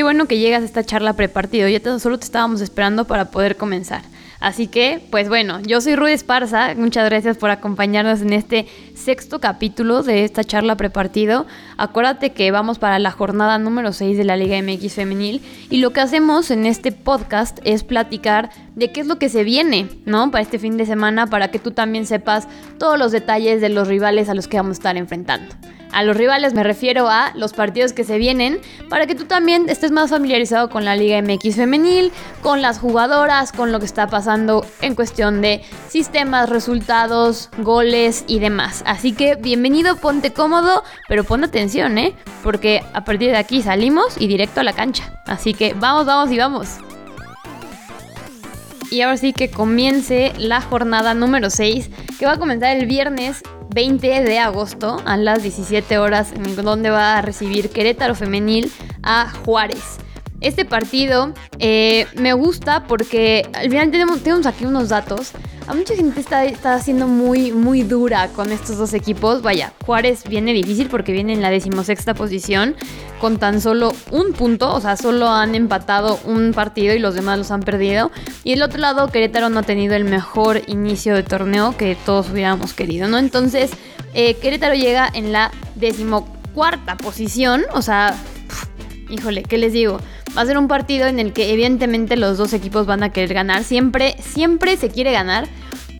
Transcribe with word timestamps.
Qué 0.00 0.04
bueno 0.04 0.24
que 0.24 0.38
llegas 0.38 0.62
a 0.62 0.64
esta 0.64 0.82
charla 0.82 1.12
prepartido, 1.12 1.68
ya 1.68 1.98
solo 1.98 2.18
te 2.18 2.24
estábamos 2.24 2.62
esperando 2.62 3.04
para 3.04 3.26
poder 3.26 3.58
comenzar. 3.58 4.00
Así 4.40 4.66
que, 4.66 5.06
pues 5.10 5.28
bueno, 5.28 5.60
yo 5.60 5.82
soy 5.82 5.94
Rudy 5.94 6.12
Esparza, 6.12 6.74
muchas 6.74 7.04
gracias 7.04 7.36
por 7.36 7.50
acompañarnos 7.50 8.22
en 8.22 8.32
este 8.32 8.66
sexto 8.94 9.40
capítulo 9.40 10.02
de 10.02 10.24
esta 10.24 10.42
charla 10.42 10.76
prepartido. 10.76 11.44
Acuérdate 11.76 12.32
que 12.32 12.50
vamos 12.50 12.78
para 12.78 12.98
la 12.98 13.10
jornada 13.10 13.58
número 13.58 13.92
6 13.92 14.16
de 14.16 14.24
la 14.24 14.38
Liga 14.38 14.56
MX 14.62 14.94
Femenil 14.94 15.42
y 15.68 15.76
lo 15.76 15.90
que 15.90 16.00
hacemos 16.00 16.50
en 16.50 16.64
este 16.64 16.92
podcast 16.92 17.58
es 17.64 17.84
platicar 17.84 18.48
de 18.80 18.90
qué 18.90 19.02
es 19.02 19.06
lo 19.06 19.18
que 19.18 19.28
se 19.28 19.44
viene, 19.44 19.88
¿no? 20.06 20.30
Para 20.30 20.42
este 20.42 20.58
fin 20.58 20.76
de 20.76 20.86
semana, 20.86 21.28
para 21.28 21.50
que 21.50 21.58
tú 21.58 21.70
también 21.70 22.06
sepas 22.06 22.48
todos 22.78 22.98
los 22.98 23.12
detalles 23.12 23.60
de 23.60 23.68
los 23.68 23.86
rivales 23.86 24.28
a 24.28 24.34
los 24.34 24.48
que 24.48 24.56
vamos 24.56 24.70
a 24.70 24.78
estar 24.80 24.96
enfrentando. 24.96 25.54
A 25.92 26.02
los 26.02 26.16
rivales 26.16 26.54
me 26.54 26.62
refiero 26.62 27.08
a 27.08 27.32
los 27.34 27.52
partidos 27.52 27.92
que 27.92 28.04
se 28.04 28.16
vienen 28.16 28.60
para 28.88 29.06
que 29.06 29.16
tú 29.16 29.24
también 29.24 29.68
estés 29.68 29.90
más 29.90 30.10
familiarizado 30.10 30.70
con 30.70 30.84
la 30.84 30.94
Liga 30.96 31.20
MX 31.20 31.56
femenil, 31.56 32.12
con 32.42 32.62
las 32.62 32.78
jugadoras, 32.78 33.52
con 33.52 33.72
lo 33.72 33.80
que 33.80 33.86
está 33.86 34.06
pasando 34.06 34.64
en 34.80 34.94
cuestión 34.94 35.42
de 35.42 35.62
sistemas, 35.88 36.48
resultados, 36.48 37.50
goles 37.58 38.24
y 38.28 38.38
demás. 38.38 38.82
Así 38.86 39.12
que 39.12 39.34
bienvenido, 39.34 39.96
ponte 39.96 40.32
cómodo, 40.32 40.84
pero 41.08 41.24
pon 41.24 41.44
atención, 41.44 41.98
¿eh? 41.98 42.14
Porque 42.42 42.82
a 42.94 43.04
partir 43.04 43.30
de 43.30 43.36
aquí 43.36 43.60
salimos 43.60 44.16
y 44.16 44.28
directo 44.28 44.60
a 44.60 44.64
la 44.64 44.72
cancha. 44.72 45.12
Así 45.26 45.54
que 45.54 45.74
vamos, 45.74 46.06
vamos 46.06 46.30
y 46.30 46.38
vamos. 46.38 46.78
Y 48.90 49.02
ahora 49.02 49.16
sí 49.16 49.32
que 49.32 49.50
comience 49.50 50.32
la 50.36 50.60
jornada 50.60 51.14
número 51.14 51.48
6, 51.48 51.90
que 52.18 52.26
va 52.26 52.32
a 52.32 52.38
comenzar 52.38 52.76
el 52.76 52.86
viernes 52.86 53.42
20 53.72 54.24
de 54.24 54.38
agosto 54.38 55.00
a 55.04 55.16
las 55.16 55.42
17 55.42 55.98
horas, 55.98 56.32
donde 56.56 56.90
va 56.90 57.18
a 57.18 57.22
recibir 57.22 57.70
Querétaro 57.70 58.16
Femenil 58.16 58.70
a 59.02 59.30
Juárez. 59.44 59.98
Este 60.40 60.64
partido 60.64 61.34
eh, 61.58 62.06
me 62.16 62.32
gusta 62.32 62.84
porque 62.84 63.48
al 63.52 63.70
final 63.70 63.90
tenemos 63.90 64.20
aquí 64.46 64.64
unos 64.64 64.88
datos. 64.88 65.32
A 65.70 65.72
mucha 65.72 65.94
gente 65.94 66.18
está, 66.18 66.44
está 66.46 66.80
siendo 66.80 67.06
muy, 67.06 67.52
muy 67.52 67.84
dura 67.84 68.26
con 68.34 68.50
estos 68.50 68.76
dos 68.76 68.92
equipos. 68.92 69.40
Vaya, 69.40 69.72
Juárez 69.86 70.24
viene 70.28 70.52
difícil 70.52 70.88
porque 70.88 71.12
viene 71.12 71.32
en 71.32 71.42
la 71.42 71.50
decimosexta 71.50 72.12
posición 72.12 72.74
con 73.20 73.38
tan 73.38 73.60
solo 73.60 73.92
un 74.10 74.32
punto. 74.32 74.74
O 74.74 74.80
sea, 74.80 74.96
solo 74.96 75.28
han 75.28 75.54
empatado 75.54 76.18
un 76.24 76.52
partido 76.54 76.92
y 76.92 76.98
los 76.98 77.14
demás 77.14 77.38
los 77.38 77.52
han 77.52 77.60
perdido. 77.60 78.10
Y 78.42 78.54
el 78.54 78.64
otro 78.64 78.80
lado, 78.80 79.12
Querétaro 79.12 79.48
no 79.48 79.60
ha 79.60 79.62
tenido 79.62 79.94
el 79.94 80.02
mejor 80.02 80.60
inicio 80.66 81.14
de 81.14 81.22
torneo 81.22 81.76
que 81.76 81.96
todos 82.04 82.30
hubiéramos 82.30 82.72
querido, 82.72 83.06
¿no? 83.06 83.18
Entonces, 83.18 83.70
eh, 84.12 84.34
Querétaro 84.38 84.74
llega 84.74 85.08
en 85.14 85.30
la 85.30 85.52
decimocuarta 85.76 86.96
posición. 86.96 87.62
O 87.74 87.82
sea, 87.82 88.16
híjole, 89.08 89.44
¿qué 89.44 89.56
les 89.56 89.72
digo? 89.72 90.00
Va 90.36 90.42
a 90.42 90.46
ser 90.46 90.58
un 90.58 90.68
partido 90.68 91.06
en 91.06 91.18
el 91.18 91.32
que 91.32 91.52
evidentemente 91.52 92.16
los 92.16 92.38
dos 92.38 92.52
equipos 92.52 92.86
van 92.86 93.02
a 93.02 93.10
querer 93.10 93.34
ganar. 93.34 93.64
Siempre, 93.64 94.16
siempre 94.20 94.76
se 94.76 94.88
quiere 94.88 95.12
ganar. 95.12 95.48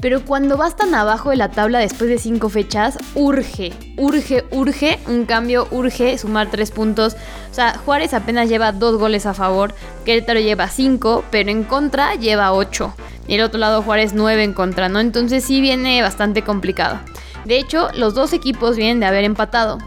Pero 0.01 0.25
cuando 0.25 0.57
vas 0.57 0.77
tan 0.77 0.95
abajo 0.95 1.29
de 1.29 1.37
la 1.37 1.51
tabla 1.51 1.79
después 1.79 2.09
de 2.09 2.19
cinco 2.19 2.49
fechas, 2.49 2.97
urge, 3.15 3.73
urge, 3.99 4.45
urge 4.51 4.99
un 5.07 5.27
cambio, 5.27 5.69
urge 5.71 6.17
sumar 6.17 6.51
tres 6.51 6.71
puntos. 6.71 7.17
O 7.51 7.55
sea, 7.55 7.77
Juárez 7.85 8.15
apenas 8.15 8.49
lleva 8.49 8.73
dos 8.73 8.99
goles 8.99 9.27
a 9.27 9.35
favor, 9.35 9.75
Querétaro 10.07 10.41
lleva 10.41 10.69
cinco, 10.69 11.23
pero 11.31 11.51
en 11.51 11.65
contra 11.65 12.15
lleva 12.15 12.53
ocho. 12.53 12.95
Y 13.29 13.35
el 13.35 13.43
otro 13.43 13.61
lado 13.61 13.83
Juárez 13.83 14.15
nueve 14.15 14.43
en 14.43 14.55
contra, 14.55 14.89
¿no? 14.89 15.01
Entonces 15.01 15.45
sí 15.45 15.61
viene 15.61 16.01
bastante 16.01 16.43
complicado. 16.43 16.99
De 17.45 17.59
hecho, 17.59 17.89
los 17.95 18.15
dos 18.15 18.33
equipos 18.33 18.77
vienen 18.77 19.01
de 19.01 19.07
haber 19.07 19.25
empatado. 19.25 19.79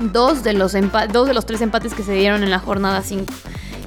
Dos 0.00 0.42
de 0.42 0.52
los, 0.52 0.74
dos 1.12 1.28
de 1.28 1.34
los 1.34 1.46
tres 1.46 1.62
empates 1.62 1.94
que 1.94 2.02
se 2.02 2.12
dieron 2.12 2.42
en 2.42 2.50
la 2.50 2.58
jornada 2.58 3.00
5. 3.00 3.32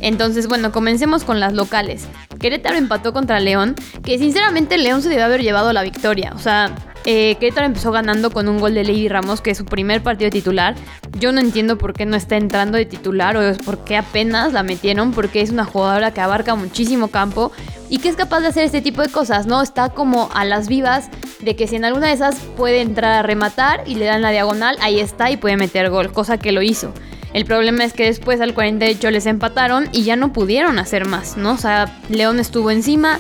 Entonces, 0.02 0.48
bueno, 0.48 0.72
comencemos 0.72 1.24
con 1.24 1.40
las 1.40 1.54
locales. 1.54 2.08
Querétaro 2.40 2.78
empató 2.78 3.14
contra 3.14 3.40
León, 3.40 3.76
que 4.04 4.18
sinceramente 4.18 4.78
León 4.78 5.02
se 5.02 5.10
debe 5.10 5.24
haber 5.24 5.42
llevado 5.42 5.74
la 5.74 5.84
victoria. 5.84 6.32
O 6.36 6.40
sea, 6.40 6.74
eh, 7.06 7.36
Querétaro 7.40 7.66
empezó 7.66 7.92
ganando 7.92 8.32
con 8.32 8.48
un 8.48 8.60
gol 8.60 8.74
de 8.74 8.84
Lady 8.84 9.08
Ramos, 9.08 9.42
que 9.42 9.52
es 9.52 9.58
su 9.58 9.66
primer 9.66 10.02
partido 10.04 10.30
titular. 10.30 10.76
Yo 11.20 11.32
no 11.32 11.40
entiendo 11.40 11.78
por 11.78 11.94
qué 11.94 12.06
no 12.06 12.16
está 12.16 12.38
entrando 12.38 12.78
de 12.78 12.86
titular 12.86 13.36
o 13.38 13.58
por 13.64 13.84
qué 13.84 13.98
apenas 13.98 14.54
la 14.54 14.64
metieron, 14.64 15.12
porque 15.12 15.42
es 15.42 15.50
una 15.50 15.66
jugadora 15.66 16.14
que 16.14 16.22
abarca 16.22 16.56
muchísimo 16.56 17.10
campo 17.10 17.52
y 17.90 18.00
que 18.00 18.10
es 18.10 18.16
capaz 18.16 18.42
de 18.42 18.48
hacer 18.48 18.64
este 18.64 18.82
tipo 18.82 19.02
de 19.02 19.10
cosas, 19.10 19.48
¿no? 19.48 19.62
Está 19.62 19.90
como 19.90 20.30
a 20.34 20.46
las 20.46 20.68
vivas 20.68 21.10
de 21.42 21.56
que 21.56 21.68
si 21.68 21.76
en 21.76 21.86
alguna 21.86 22.08
de 22.08 22.14
esas 22.14 22.36
puede 22.56 22.82
entrar 22.82 23.14
a 23.14 23.24
rematar 23.24 23.84
y 23.86 23.96
le 23.96 24.06
dan 24.06 24.22
la 24.22 24.32
diagonal, 24.32 24.78
ahí 24.82 25.00
está 25.00 25.32
y 25.32 25.38
puede 25.38 25.58
meter 25.58 25.90
gol, 25.90 26.12
cosa 26.12 26.38
que 26.38 26.52
lo 26.52 26.62
hizo. 26.62 26.94
El 27.34 27.46
problema 27.46 27.84
es 27.84 27.94
que 27.94 28.06
después 28.06 28.42
al 28.42 28.54
48 28.54 29.12
les 29.12 29.26
empataron 29.26 29.88
y 29.92 30.04
ya 30.04 30.16
no 30.16 30.34
pudieron 30.34 30.80
hacer 30.80 31.06
más, 31.06 31.38
¿no? 31.38 31.54
O 31.54 31.58
sea, 31.58 32.00
León 32.10 32.40
estuvo 32.40 32.72
encima, 32.72 33.20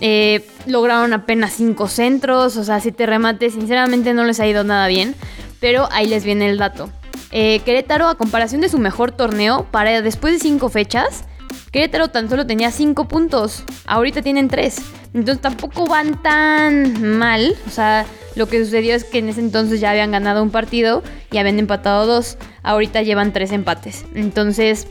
eh, 0.00 0.46
lograron 0.66 1.12
apenas 1.14 1.54
5 1.54 1.88
centros, 1.88 2.56
o 2.56 2.64
sea, 2.64 2.80
7 2.80 3.06
remates, 3.06 3.54
sinceramente 3.54 4.12
no 4.12 4.24
les 4.24 4.40
ha 4.40 4.46
ido 4.46 4.62
nada 4.62 4.86
bien, 4.88 5.14
pero 5.58 5.88
ahí 5.90 6.06
les 6.06 6.24
viene 6.24 6.50
el 6.50 6.58
dato. 6.58 6.90
Eh, 7.32 7.60
Querétaro, 7.64 8.08
a 8.08 8.16
comparación 8.16 8.60
de 8.60 8.68
su 8.68 8.78
mejor 8.78 9.12
torneo, 9.12 9.66
para 9.70 10.02
después 10.02 10.34
de 10.34 10.40
5 10.40 10.68
fechas, 10.68 11.24
Querétaro 11.70 12.08
tan 12.08 12.28
solo 12.28 12.46
tenía 12.46 12.70
5 12.70 13.08
puntos, 13.08 13.64
ahorita 13.86 14.22
tienen 14.22 14.48
3. 14.48 14.76
Entonces 15.14 15.40
tampoco 15.40 15.86
van 15.86 16.22
tan 16.22 17.16
mal. 17.18 17.54
O 17.66 17.70
sea, 17.70 18.04
lo 18.34 18.46
que 18.48 18.62
sucedió 18.62 18.94
es 18.94 19.04
que 19.04 19.18
en 19.18 19.30
ese 19.30 19.40
entonces 19.40 19.80
ya 19.80 19.90
habían 19.90 20.10
ganado 20.10 20.42
un 20.42 20.50
partido 20.50 21.02
y 21.30 21.38
habían 21.38 21.58
empatado 21.58 22.06
dos. 22.06 22.36
Ahorita 22.62 23.00
llevan 23.00 23.32
tres 23.32 23.50
empates. 23.50 24.04
Entonces, 24.14 24.86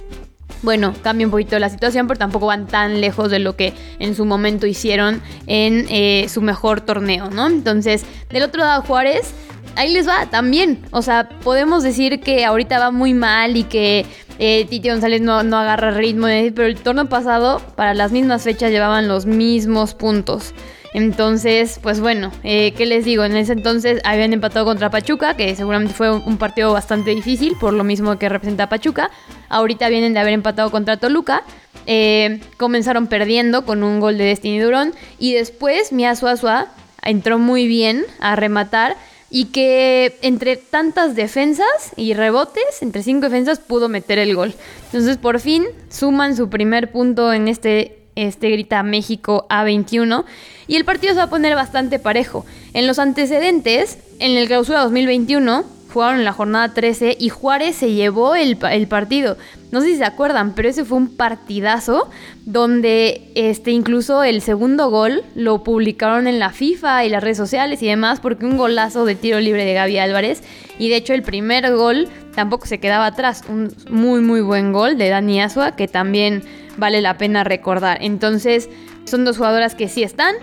bueno, 0.63 0.95
cambia 1.03 1.27
un 1.27 1.31
poquito 1.31 1.59
la 1.59 1.69
situación, 1.69 2.07
pero 2.07 2.17
tampoco 2.17 2.47
van 2.47 2.65
tan 2.65 3.01
lejos 3.01 3.29
de 3.29 3.37
lo 3.37 3.55
que 3.55 3.73
en 3.99 4.15
su 4.15 4.25
momento 4.25 4.65
hicieron 4.65 5.21
en 5.45 5.85
eh, 5.89 6.25
su 6.27 6.41
mejor 6.41 6.81
torneo, 6.81 7.29
¿no? 7.29 7.45
Entonces, 7.45 8.03
del 8.29 8.43
otro 8.43 8.63
lado, 8.63 8.81
Juárez, 8.81 9.31
ahí 9.75 9.91
les 9.91 10.07
va 10.07 10.25
también. 10.27 10.83
O 10.91 11.01
sea, 11.01 11.29
podemos 11.43 11.83
decir 11.83 12.19
que 12.19 12.45
ahorita 12.45 12.79
va 12.79 12.91
muy 12.91 13.13
mal 13.13 13.57
y 13.57 13.63
que 13.63 14.05
eh, 14.39 14.65
Titi 14.69 14.89
González 14.89 15.21
no, 15.21 15.43
no 15.43 15.57
agarra 15.57 15.91
ritmo, 15.91 16.27
pero 16.55 16.67
el 16.67 16.75
torneo 16.75 17.07
pasado, 17.07 17.61
para 17.75 17.93
las 17.93 18.11
mismas 18.11 18.43
fechas, 18.43 18.71
llevaban 18.71 19.07
los 19.07 19.25
mismos 19.25 19.93
puntos. 19.93 20.53
Entonces, 20.93 21.79
pues 21.83 21.99
bueno, 21.99 22.31
eh, 22.43 22.71
¿qué 22.71 22.85
les 22.85 23.03
digo? 23.03 23.25
En 23.25 23.35
ese 23.35 23.51
entonces 23.51 23.99
habían 24.05 24.31
empatado 24.31 24.65
contra 24.65 24.89
Pachuca, 24.89 25.35
que 25.35 25.53
seguramente 25.53 25.93
fue 25.93 26.09
un 26.09 26.37
partido 26.37 26.71
bastante 26.71 27.11
difícil, 27.13 27.57
por 27.59 27.73
lo 27.73 27.83
mismo 27.83 28.17
que 28.17 28.29
representa 28.29 28.69
Pachuca. 28.69 29.11
Ahorita 29.49 29.89
vienen 29.89 30.13
de 30.13 30.21
haber 30.21 30.33
empatado 30.33 30.71
contra 30.71 30.95
Toluca. 30.95 31.43
Eh, 31.85 32.39
comenzaron 32.55 33.07
perdiendo 33.07 33.65
con 33.65 33.83
un 33.83 33.99
gol 33.99 34.17
de 34.17 34.23
Destiny 34.23 34.59
Durón. 34.59 34.93
Y 35.19 35.33
después 35.33 35.91
Mia 35.91 36.15
Suazua 36.15 36.67
entró 37.03 37.39
muy 37.39 37.67
bien 37.67 38.05
a 38.21 38.37
rematar 38.37 38.95
y 39.29 39.45
que 39.45 40.17
entre 40.21 40.57
tantas 40.57 41.15
defensas 41.15 41.91
y 41.95 42.13
rebotes, 42.13 42.81
entre 42.81 43.03
cinco 43.03 43.25
defensas, 43.25 43.59
pudo 43.59 43.89
meter 43.89 44.19
el 44.19 44.35
gol. 44.35 44.53
Entonces, 44.85 45.17
por 45.17 45.39
fin 45.39 45.65
suman 45.89 46.35
su 46.35 46.49
primer 46.49 46.91
punto 46.91 47.33
en 47.33 47.47
este, 47.47 47.99
este 48.15 48.49
Grita 48.49 48.83
México 48.83 49.45
A21 49.49 50.25
y 50.67 50.75
el 50.75 50.85
partido 50.85 51.13
se 51.13 51.17
va 51.17 51.23
a 51.23 51.29
poner 51.29 51.55
bastante 51.55 51.99
parejo. 51.99 52.45
En 52.73 52.87
los 52.87 52.99
antecedentes, 52.99 53.97
en 54.19 54.37
el 54.37 54.47
clausura 54.47 54.81
2021, 54.83 55.65
jugaron 55.95 56.19
en 56.19 56.25
la 56.25 56.33
jornada 56.33 56.73
13 56.73 57.15
y 57.17 57.29
Juárez 57.29 57.77
se 57.77 57.93
llevó 57.93 58.35
el, 58.35 58.57
partido. 58.57 59.37
No 59.71 59.79
sé 59.79 59.87
si 59.87 59.95
se 59.95 60.03
acuerdan, 60.03 60.53
pero 60.53 60.67
ese 60.67 60.83
fue 60.83 60.97
un 60.97 61.15
partidazo 61.15 62.09
donde 62.45 63.31
este, 63.35 63.71
incluso 63.71 64.21
el 64.21 64.41
segundo 64.41 64.89
gol 64.89 65.23
lo 65.35 65.63
publicaron 65.63 66.27
en 66.27 66.37
la 66.37 66.49
FIFA 66.49 67.05
y 67.05 67.09
las 67.09 67.23
redes 67.23 67.37
sociales 67.37 67.81
y 67.81 67.87
demás 67.87 68.19
porque 68.19 68.45
un 68.45 68.57
golazo 68.57 69.05
de 69.05 69.15
tiro 69.15 69.39
libre 69.39 69.63
de 69.63 69.73
Gaby 69.73 69.97
Álvarez 69.99 70.43
y 70.77 70.89
de 70.89 70.97
hecho 70.97 71.13
el 71.13 71.23
primer 71.23 71.73
gol 71.73 72.09
tampoco 72.35 72.65
se 72.65 72.81
quedaba 72.81 73.05
atrás. 73.05 73.43
Un 73.47 73.73
muy 73.89 74.19
muy 74.19 74.41
buen 74.41 74.73
gol 74.73 74.97
de 74.97 75.07
Dani 75.07 75.41
Asua 75.41 75.77
que 75.77 75.87
también 75.87 76.43
vale 76.75 76.99
la 76.99 77.17
pena 77.17 77.45
recordar. 77.45 77.99
Entonces 78.01 78.69
son 79.05 79.23
dos 79.23 79.37
jugadoras 79.37 79.75
que 79.75 79.87
sí 79.87 80.03
están, 80.03 80.35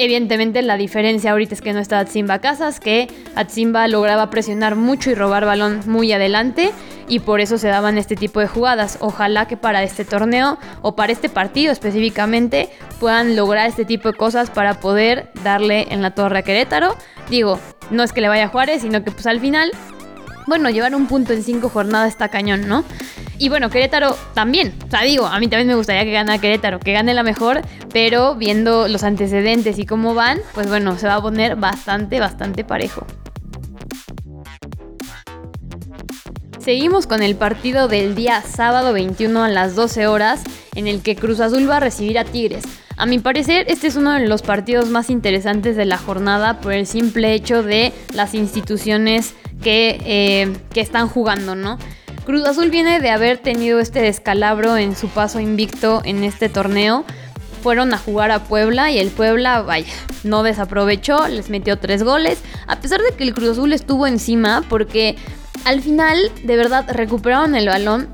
Evidentemente 0.00 0.62
la 0.62 0.76
diferencia 0.76 1.32
ahorita 1.32 1.54
es 1.54 1.60
que 1.60 1.72
no 1.72 1.80
está 1.80 1.98
Atsimba 1.98 2.38
Casas, 2.38 2.78
que 2.78 3.08
Atsimba 3.34 3.88
lograba 3.88 4.30
presionar 4.30 4.76
mucho 4.76 5.10
y 5.10 5.16
robar 5.16 5.44
balón 5.44 5.80
muy 5.86 6.12
adelante 6.12 6.70
y 7.08 7.18
por 7.18 7.40
eso 7.40 7.58
se 7.58 7.66
daban 7.66 7.98
este 7.98 8.14
tipo 8.14 8.38
de 8.38 8.46
jugadas. 8.46 8.98
Ojalá 9.00 9.48
que 9.48 9.56
para 9.56 9.82
este 9.82 10.04
torneo 10.04 10.56
o 10.82 10.94
para 10.94 11.10
este 11.10 11.28
partido 11.28 11.72
específicamente 11.72 12.70
puedan 13.00 13.34
lograr 13.34 13.66
este 13.66 13.84
tipo 13.84 14.12
de 14.12 14.16
cosas 14.16 14.50
para 14.50 14.74
poder 14.74 15.32
darle 15.42 15.88
en 15.90 16.00
la 16.00 16.12
torre 16.12 16.38
a 16.38 16.42
Querétaro. 16.42 16.94
Digo, 17.28 17.58
no 17.90 18.04
es 18.04 18.12
que 18.12 18.20
le 18.20 18.28
vaya 18.28 18.44
a 18.44 18.48
Juárez, 18.48 18.82
sino 18.82 19.02
que 19.02 19.10
pues 19.10 19.26
al 19.26 19.40
final, 19.40 19.72
bueno, 20.48 20.70
llevar 20.70 20.94
un 20.94 21.06
punto 21.06 21.32
en 21.32 21.42
cinco 21.42 21.68
jornadas 21.68 22.08
está 22.08 22.28
cañón, 22.28 22.66
¿no? 22.66 22.84
Y 23.38 23.50
bueno, 23.50 23.70
Querétaro 23.70 24.16
también. 24.34 24.74
O 24.86 24.90
sea, 24.90 25.02
digo, 25.02 25.26
a 25.26 25.38
mí 25.38 25.46
también 25.46 25.68
me 25.68 25.74
gustaría 25.76 26.02
que 26.04 26.12
gane 26.12 26.40
Querétaro, 26.40 26.80
que 26.80 26.92
gane 26.92 27.14
la 27.14 27.22
mejor, 27.22 27.62
pero 27.92 28.34
viendo 28.34 28.88
los 28.88 29.04
antecedentes 29.04 29.78
y 29.78 29.86
cómo 29.86 30.14
van, 30.14 30.40
pues 30.54 30.68
bueno, 30.68 30.98
se 30.98 31.06
va 31.06 31.16
a 31.16 31.22
poner 31.22 31.56
bastante, 31.56 32.18
bastante 32.18 32.64
parejo. 32.64 33.06
Seguimos 36.58 37.06
con 37.06 37.22
el 37.22 37.36
partido 37.36 37.88
del 37.88 38.14
día 38.14 38.42
sábado 38.42 38.92
21 38.92 39.44
a 39.44 39.48
las 39.48 39.76
12 39.76 40.06
horas, 40.06 40.42
en 40.74 40.86
el 40.86 41.00
que 41.02 41.14
Cruz 41.14 41.40
Azul 41.40 41.70
va 41.70 41.76
a 41.76 41.80
recibir 41.80 42.18
a 42.18 42.24
Tigres. 42.24 42.64
A 42.96 43.06
mi 43.06 43.20
parecer, 43.20 43.64
este 43.68 43.86
es 43.86 43.94
uno 43.94 44.12
de 44.12 44.26
los 44.26 44.42
partidos 44.42 44.88
más 44.88 45.08
interesantes 45.08 45.76
de 45.76 45.84
la 45.84 45.98
jornada 45.98 46.60
por 46.60 46.72
el 46.72 46.84
simple 46.84 47.32
hecho 47.32 47.62
de 47.62 47.92
las 48.12 48.34
instituciones 48.34 49.34
que, 49.62 50.00
eh, 50.04 50.56
que 50.72 50.80
están 50.80 51.08
jugando, 51.08 51.54
¿no? 51.54 51.78
Cruz 52.28 52.46
Azul 52.46 52.68
viene 52.68 53.00
de 53.00 53.08
haber 53.08 53.38
tenido 53.38 53.80
este 53.80 54.02
descalabro 54.02 54.76
en 54.76 54.94
su 54.94 55.08
paso 55.08 55.40
invicto 55.40 56.02
en 56.04 56.24
este 56.24 56.50
torneo. 56.50 57.04
Fueron 57.62 57.94
a 57.94 57.98
jugar 57.98 58.30
a 58.30 58.44
Puebla 58.44 58.90
y 58.90 58.98
el 58.98 59.08
Puebla, 59.08 59.62
vaya, 59.62 59.92
no 60.24 60.42
desaprovechó, 60.42 61.26
les 61.26 61.48
metió 61.48 61.78
tres 61.78 62.02
goles, 62.02 62.38
a 62.66 62.80
pesar 62.80 63.00
de 63.00 63.16
que 63.16 63.24
el 63.24 63.32
Cruz 63.32 63.52
Azul 63.52 63.72
estuvo 63.72 64.06
encima 64.06 64.62
porque 64.68 65.16
al 65.64 65.80
final 65.80 66.18
de 66.44 66.56
verdad 66.56 66.84
recuperaron 66.92 67.54
el 67.54 67.66
balón. 67.66 68.08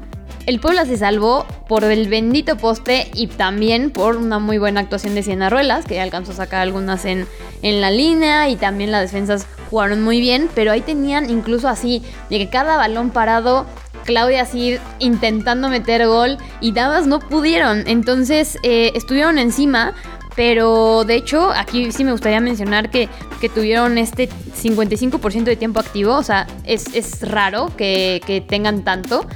El 0.47 0.61
Puebla 0.61 0.85
se 0.85 0.97
salvó 0.97 1.47
por 1.69 1.85
el 1.85 2.07
bendito 2.09 2.57
poste 2.57 3.11
y 3.15 3.27
también 3.27 3.91
por 3.91 4.17
una 4.17 4.39
muy 4.39 4.59
buena 4.59 4.81
actuación 4.81 5.15
de 5.15 5.51
Ruelas, 5.51 5.87
que 5.87 6.01
alcanzó 6.01 6.33
a 6.33 6.37
sacar 6.37 6.61
algunas 6.61 7.05
en, 7.05 7.27
en 7.63 7.81
la 7.81 7.91
línea 7.91 8.49
y 8.51 8.57
también 8.57 8.93
las 8.93 9.03
defensas 9.03 9.47
jugaron 9.75 10.05
muy 10.05 10.21
bien, 10.21 10.49
pero 10.55 10.71
ahí 10.71 10.83
tenían 10.83 11.29
incluso 11.29 11.67
así, 11.67 12.01
de 12.31 12.39
que 12.39 12.49
cada 12.49 12.77
balón 12.77 13.11
parado 13.11 13.67
Claudia 14.05 14.43
así 14.43 14.79
intentando 15.01 15.69
meter 15.69 16.07
gol 16.07 16.39
y 16.61 16.71
damas 16.71 17.09
no 17.09 17.19
pudieron. 17.19 17.83
Entonces 17.89 18.57
eh, 18.63 18.93
estuvieron 18.95 19.37
encima. 19.37 19.93
Pero 20.37 21.05
de 21.05 21.15
hecho, 21.15 21.51
aquí 21.53 21.93
sí 21.93 22.05
me 22.05 22.11
gustaría 22.13 22.41
mencionar 22.41 22.91
que, 22.91 23.09
que 23.41 23.49
tuvieron 23.49 23.99
este 23.99 24.29
55% 24.29 25.45
de 25.45 25.57
tiempo 25.57 25.81
activo. 25.81 26.15
O 26.15 26.23
sea, 26.23 26.47
es, 26.65 27.21
raro 27.23 27.71
que, 27.77 28.21
que, 28.27 28.41
tengan 28.41 28.83
tanto. 28.85 29.27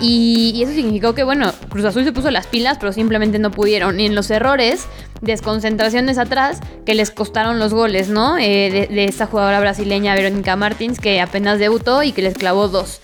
Y, 0.00 0.62
eso 0.62 0.72
significó 0.72 1.14
que, 1.14 1.24
bueno, 1.24 1.52
Cruz 1.70 1.84
Azul 1.86 2.04
se 2.04 2.12
puso 2.12 2.30
las 2.30 2.46
pilas, 2.46 2.76
pero 2.78 2.92
simplemente 2.92 3.38
no 3.38 3.50
pudieron. 3.50 3.98
Y 3.98 4.06
en 4.06 4.14
los 4.14 4.30
errores, 4.30 4.86
desconcentraciones 5.22 6.18
atrás, 6.18 6.60
que 6.84 6.94
les 6.94 7.10
costaron 7.10 7.58
los 7.58 7.72
goles, 7.72 8.08
¿no? 8.08 8.36
Eh, 8.36 8.70
de, 8.70 8.94
de 8.94 9.04
esta 9.04 9.26
jugadora 9.26 9.60
brasileña 9.60 10.14
Verónica 10.14 10.54
Martins, 10.56 10.98
que 11.00 11.20
apenas 11.20 11.58
debutó 11.58 12.02
y 12.02 12.12
que 12.12 12.22
les 12.22 12.34
clavó 12.34 12.68
dos. 12.68 13.00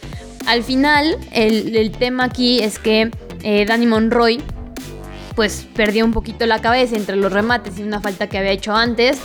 Al 0.46 0.64
final, 0.64 1.16
el, 1.32 1.92
tema 1.92 2.24
aquí 2.24 2.60
es 2.60 2.78
que 2.78 3.10
eh, 3.42 3.64
Danny 3.64 3.86
Monroy 3.86 4.40
pues 5.34 5.66
perdió 5.74 6.04
un 6.04 6.12
poquito 6.12 6.44
la 6.46 6.60
cabeza 6.60 6.96
entre 6.96 7.16
los 7.16 7.32
remates 7.32 7.78
y 7.78 7.82
una 7.82 8.00
falta 8.00 8.28
que 8.28 8.38
había 8.38 8.50
hecho 8.50 8.74
antes. 8.74 9.18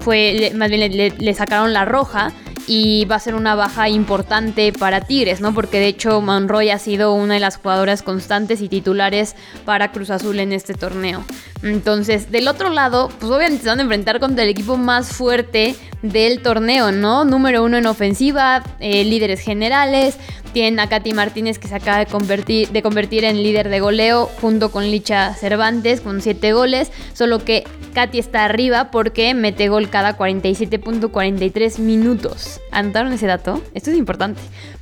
Fue, 0.00 0.52
más 0.54 0.68
bien 0.70 1.14
le, 1.18 1.34
sacaron 1.34 1.72
la 1.72 1.84
roja 1.84 2.32
y 2.68 3.06
va 3.06 3.16
a 3.16 3.20
ser 3.20 3.34
una 3.34 3.54
baja 3.54 3.88
importante 3.88 4.72
para 4.72 5.00
Tigres, 5.00 5.40
¿no? 5.40 5.54
Porque 5.54 5.80
de 5.80 5.86
hecho 5.88 6.20
Monroy 6.20 6.70
ha 6.70 6.78
sido 6.78 7.14
una 7.14 7.34
de 7.34 7.40
las 7.40 7.56
jugadoras 7.56 8.02
constantes 8.02 8.60
y 8.60 8.68
titulares 8.68 9.34
para 9.64 9.90
Cruz 9.90 10.10
Azul 10.10 10.38
en 10.38 10.52
este 10.52 10.74
torneo. 10.74 11.24
Entonces, 11.62 12.30
del 12.30 12.46
otro 12.46 12.68
lado, 12.70 13.08
pues 13.18 13.32
obviamente 13.32 13.62
se 13.62 13.68
van 13.68 13.80
a 13.80 13.82
enfrentar 13.82 14.20
contra 14.20 14.44
el 14.44 14.50
equipo 14.50 14.76
más 14.76 15.12
fuerte 15.12 15.74
del 16.02 16.42
torneo, 16.42 16.92
¿no? 16.92 17.24
Número 17.24 17.64
uno 17.64 17.78
en 17.78 17.86
ofensiva, 17.86 18.62
eh, 18.80 19.02
líderes 19.04 19.40
generales. 19.40 20.16
Tienen 20.52 20.78
a 20.80 20.88
Katy 20.88 21.14
Martínez 21.14 21.58
que 21.58 21.68
se 21.68 21.74
acaba 21.74 21.98
de 21.98 22.06
convertir, 22.06 22.68
de 22.68 22.82
convertir 22.82 23.24
en 23.24 23.42
líder 23.42 23.68
de 23.68 23.80
goleo 23.80 24.30
junto 24.40 24.70
con 24.70 24.84
Licha 24.84 25.34
Cervantes 25.34 26.00
con 26.00 26.20
7 26.20 26.52
goles. 26.52 26.90
Solo 27.12 27.44
que 27.44 27.64
Katy 27.94 28.18
está 28.18 28.44
arriba 28.44 28.90
porque 28.90 29.34
mete 29.34 29.68
gol 29.68 29.90
cada 29.90 30.16
47.43 30.16 31.78
minutos. 31.78 32.57
¿Anotaron 32.70 33.12
ese 33.12 33.26
dato? 33.26 33.62
Esto 33.74 33.90
es 33.90 33.96
importante 33.96 34.40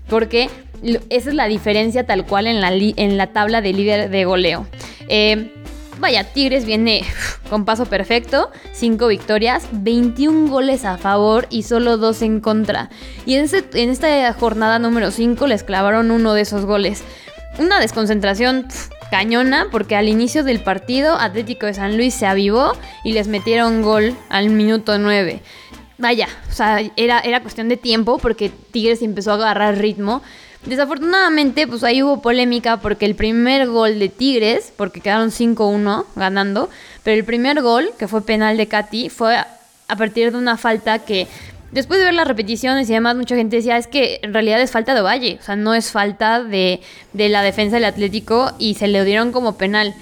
porque 0.08 0.49
esa 1.11 1.31
es 1.31 1.34
la 1.34 1.46
diferencia 1.46 2.06
tal 2.06 2.26
cual 2.26 2.46
en 2.46 2.61
la, 2.61 2.70
en 2.73 3.17
la 3.17 3.28
tabla 3.28 3.61
de 3.61 3.73
líder 3.73 4.11
de 4.11 4.25
goleo. 4.25 4.67
Eh, 5.08 5.50
Vaya, 5.99 6.25
Tigres 6.25 6.67
viene 6.67 7.05
con 7.50 7.64
paso 7.64 7.87
perfecto, 7.87 8.50
5 8.73 9.06
victorias, 9.06 9.67
21 9.73 10.50
goles 10.50 10.84
a 10.84 10.99
favor 10.99 11.46
y 11.49 11.62
solo 11.62 11.96
2 11.96 12.23
en 12.23 12.40
contra. 12.40 12.90
Y 13.25 13.37
en 13.37 13.90
esta 13.90 14.32
jornada 14.34 14.78
número 14.78 15.11
5 15.11 15.46
les 15.46 15.62
clavaron 15.62 16.11
uno 16.11 16.34
de 16.34 16.43
esos 16.43 16.67
goles. 16.67 17.02
Una 17.58 17.81
desconcentración 17.81 18.67
cañona 19.11 19.69
porque 19.70 19.96
al 19.96 20.08
inicio 20.08 20.44
del 20.44 20.61
partido 20.61 21.14
Atlético 21.14 21.64
de 21.64 21.75
San 21.75 21.96
Luis 21.96 22.12
se 22.12 22.26
avivó 22.26 22.73
y 23.02 23.12
les 23.12 23.28
metieron 23.28 23.81
gol 23.81 24.14
al 24.28 24.50
minuto 24.50 24.99
9. 24.99 25.40
Vaya, 25.99 26.29
o 26.51 26.53
sea, 26.53 26.81
era, 26.97 27.21
era 27.21 27.41
cuestión 27.41 27.69
de 27.69 27.77
tiempo 27.77 28.19
porque 28.19 28.51
Tigres 28.71 29.03
empezó 29.03 29.33
a 29.33 29.35
agarrar 29.35 29.79
ritmo 29.79 30.23
Desafortunadamente, 30.67 31.69
pues 31.69 31.85
ahí 31.85 32.03
hubo 32.03 32.21
polémica 32.21 32.79
porque 32.79 33.07
el 33.07 33.15
primer 33.15 33.69
gol 33.69 34.01
de 34.01 34.09
Tigres, 34.09 34.73
porque 34.77 35.01
quedaron 35.01 35.31
5-1 35.31 36.05
ganando, 36.17 36.69
pero 37.05 37.17
el 37.17 37.25
primer 37.25 37.63
gol, 37.63 37.91
que 37.97 38.09
fue 38.09 38.27
penal 38.27 38.57
de 38.57 38.67
Katy, 38.67 39.09
fue 39.09 39.37
a 39.37 39.97
partir 39.97 40.33
de 40.33 40.39
una 40.39 40.57
falta 40.57 40.99
que 40.99 41.29
después 41.71 42.01
de 42.01 42.07
ver 42.07 42.15
las 42.15 42.27
repeticiones 42.27 42.91
y 42.91 42.95
demás, 42.95 43.15
mucha 43.15 43.37
gente 43.37 43.55
decía, 43.55 43.77
es 43.77 43.87
que 43.87 44.19
en 44.23 44.35
realidad 44.35 44.61
es 44.61 44.73
falta 44.73 44.93
de 44.93 45.03
Valle, 45.03 45.39
o 45.41 45.45
sea, 45.45 45.55
no 45.55 45.73
es 45.73 45.93
falta 45.93 46.43
de, 46.43 46.81
de 47.13 47.29
la 47.29 47.43
defensa 47.43 47.77
del 47.77 47.85
Atlético 47.85 48.51
y 48.59 48.75
se 48.75 48.89
le 48.89 49.05
dieron 49.05 49.31
como 49.31 49.57
penal. 49.57 49.95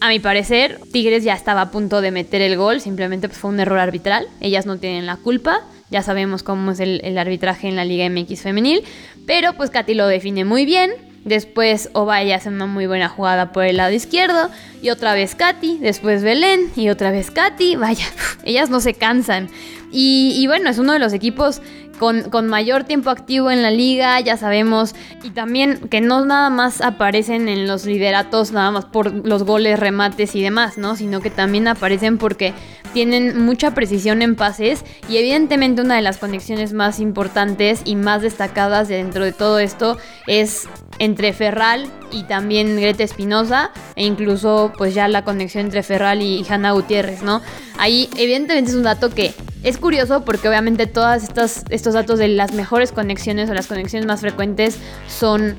A 0.00 0.08
mi 0.08 0.18
parecer, 0.18 0.80
Tigres 0.92 1.24
ya 1.24 1.34
estaba 1.34 1.60
a 1.60 1.70
punto 1.70 2.00
de 2.00 2.10
meter 2.10 2.40
el 2.40 2.56
gol, 2.56 2.80
simplemente 2.80 3.28
pues, 3.28 3.38
fue 3.38 3.50
un 3.50 3.60
error 3.60 3.78
arbitral, 3.78 4.26
ellas 4.40 4.64
no 4.64 4.78
tienen 4.78 5.04
la 5.04 5.16
culpa. 5.16 5.60
Ya 5.90 6.02
sabemos 6.02 6.42
cómo 6.42 6.70
es 6.70 6.80
el, 6.80 7.18
arbitraje 7.18 7.68
en 7.68 7.76
la 7.76 7.84
Liga 7.84 8.08
MX 8.08 8.42
femenil. 8.42 8.84
Pero 9.26 9.54
pues 9.54 9.70
Katy 9.70 9.94
lo 9.94 10.06
define 10.06 10.44
muy 10.44 10.64
bien. 10.64 10.92
Después 11.24 11.90
Ovaya 11.92 12.36
hace 12.36 12.48
una 12.48 12.66
muy 12.66 12.86
buena 12.86 13.08
jugada 13.08 13.52
por 13.52 13.64
el 13.64 13.76
lado 13.76 13.92
izquierdo. 13.92 14.50
Y 14.80 14.90
otra 14.90 15.14
vez 15.14 15.34
Katy. 15.34 15.78
Después 15.78 16.22
Belén. 16.22 16.70
Y 16.76 16.90
otra 16.90 17.10
vez 17.10 17.32
Katy. 17.32 17.74
Vaya, 17.74 18.06
ellas 18.44 18.70
no 18.70 18.80
se 18.80 18.94
cansan. 18.94 19.48
Y, 19.92 20.46
bueno, 20.46 20.70
es 20.70 20.78
uno 20.78 20.92
de 20.92 20.98
los 20.98 21.12
equipos 21.12 21.60
con, 21.98 22.48
mayor 22.48 22.84
tiempo 22.84 23.10
activo 23.10 23.50
en 23.50 23.60
la 23.60 23.70
liga, 23.70 24.18
ya 24.20 24.36
sabemos, 24.36 24.94
y 25.22 25.30
también 25.30 25.80
que 25.90 26.00
no 26.00 26.24
nada 26.24 26.48
más 26.48 26.80
aparecen 26.80 27.48
en 27.48 27.66
los 27.66 27.84
lideratos 27.84 28.52
nada 28.52 28.70
más 28.70 28.86
por 28.86 29.26
los 29.26 29.42
goles, 29.42 29.78
remates 29.78 30.34
y 30.34 30.42
demás, 30.42 30.78
¿no? 30.78 30.96
Sino 30.96 31.20
que 31.20 31.30
también 31.30 31.68
aparecen 31.68 32.16
porque 32.16 32.54
tienen 32.92 33.44
mucha 33.44 33.72
precisión 33.74 34.22
en 34.22 34.34
pases 34.34 34.84
y 35.08 35.18
evidentemente 35.18 35.82
una 35.82 35.96
de 35.96 36.02
las 36.02 36.18
conexiones 36.18 36.72
más 36.72 37.00
importantes 37.00 37.82
y 37.84 37.96
más 37.96 38.22
destacadas 38.22 38.88
dentro 38.88 39.24
de 39.24 39.32
todo 39.32 39.58
esto 39.58 39.96
es 40.26 40.68
entre 40.98 41.32
Ferral 41.32 41.86
y 42.10 42.24
también 42.24 42.76
Greta 42.76 43.04
Espinosa 43.04 43.70
e 43.96 44.04
incluso 44.04 44.72
pues 44.76 44.94
ya 44.94 45.08
la 45.08 45.24
conexión 45.24 45.66
entre 45.66 45.82
Ferral 45.82 46.22
y 46.22 46.44
Hanna 46.48 46.72
Gutiérrez, 46.72 47.22
¿no? 47.22 47.40
Ahí 47.78 48.08
evidentemente 48.16 48.70
es 48.70 48.76
un 48.76 48.82
dato 48.82 49.10
que 49.10 49.32
es 49.62 49.78
curioso 49.80 50.24
porque 50.24 50.48
obviamente 50.48 50.86
todos 50.86 51.24
estos 51.70 51.94
datos 51.94 52.18
de 52.18 52.28
las 52.28 52.52
mejores 52.52 52.92
conexiones 52.92 53.50
o 53.50 53.54
las 53.54 53.66
conexiones 53.66 54.06
más 54.06 54.20
frecuentes 54.20 54.78
son 55.08 55.56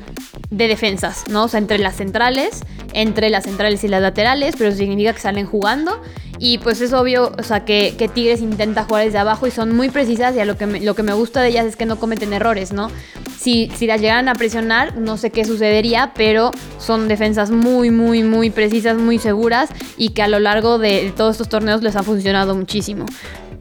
de 0.50 0.68
defensas, 0.68 1.24
¿no? 1.30 1.46
O 1.46 1.48
sea, 1.48 1.60
entre 1.60 1.78
las 1.78 1.96
centrales, 1.96 2.62
entre 2.94 3.30
las 3.30 3.46
centrales 3.46 3.84
y 3.84 3.88
las 3.88 4.02
laterales, 4.02 4.56
pero 4.58 4.72
significa 4.72 5.14
que 5.14 5.20
salen 5.20 5.46
jugando. 5.46 6.02
Y 6.44 6.58
pues 6.58 6.82
es 6.82 6.92
obvio, 6.92 7.32
o 7.38 7.44
sea, 7.44 7.66
que, 7.66 7.96
Tigres 8.14 8.42
intenta 8.42 8.84
jugar 8.84 9.06
desde 9.06 9.20
abajo 9.20 9.46
y 9.46 9.52
son 9.52 9.76
muy 9.76 9.90
precisas 9.90 10.36
y 10.36 10.40
a 10.40 10.46
lo 10.46 10.58
que, 10.58 10.66
me, 10.66 10.82
lo 10.82 10.96
que 10.96 11.04
me 11.04 11.14
gusta 11.14 11.42
de 11.42 11.50
ellas 11.50 11.68
es 11.68 11.76
que 11.76 11.86
no 11.86 12.00
cometen 12.00 12.34
errores, 12.34 12.74
¿no? 12.74 12.90
Si, 13.38 13.72
si 13.76 13.86
las 13.86 14.02
llegaran 14.02 14.28
a 14.28 14.34
presionar, 14.34 14.98
no 14.98 15.18
sé 15.18 15.30
qué 15.30 15.46
sucedería, 15.46 16.14
pero 16.16 16.50
son 16.80 17.08
defensas 17.08 17.52
muy, 17.52 17.92
muy, 17.92 18.24
muy 18.24 18.50
precisas, 18.50 18.98
muy 18.98 19.20
seguras 19.20 19.70
y 19.98 20.10
que 20.10 20.24
a 20.24 20.28
lo 20.28 20.40
largo 20.40 20.80
de 20.80 21.14
todos 21.16 21.36
estos 21.36 21.50
torneos 21.50 21.84
les 21.84 21.96
ha 21.96 22.02
funcionado 22.02 22.56
muchísimo. 22.56 23.06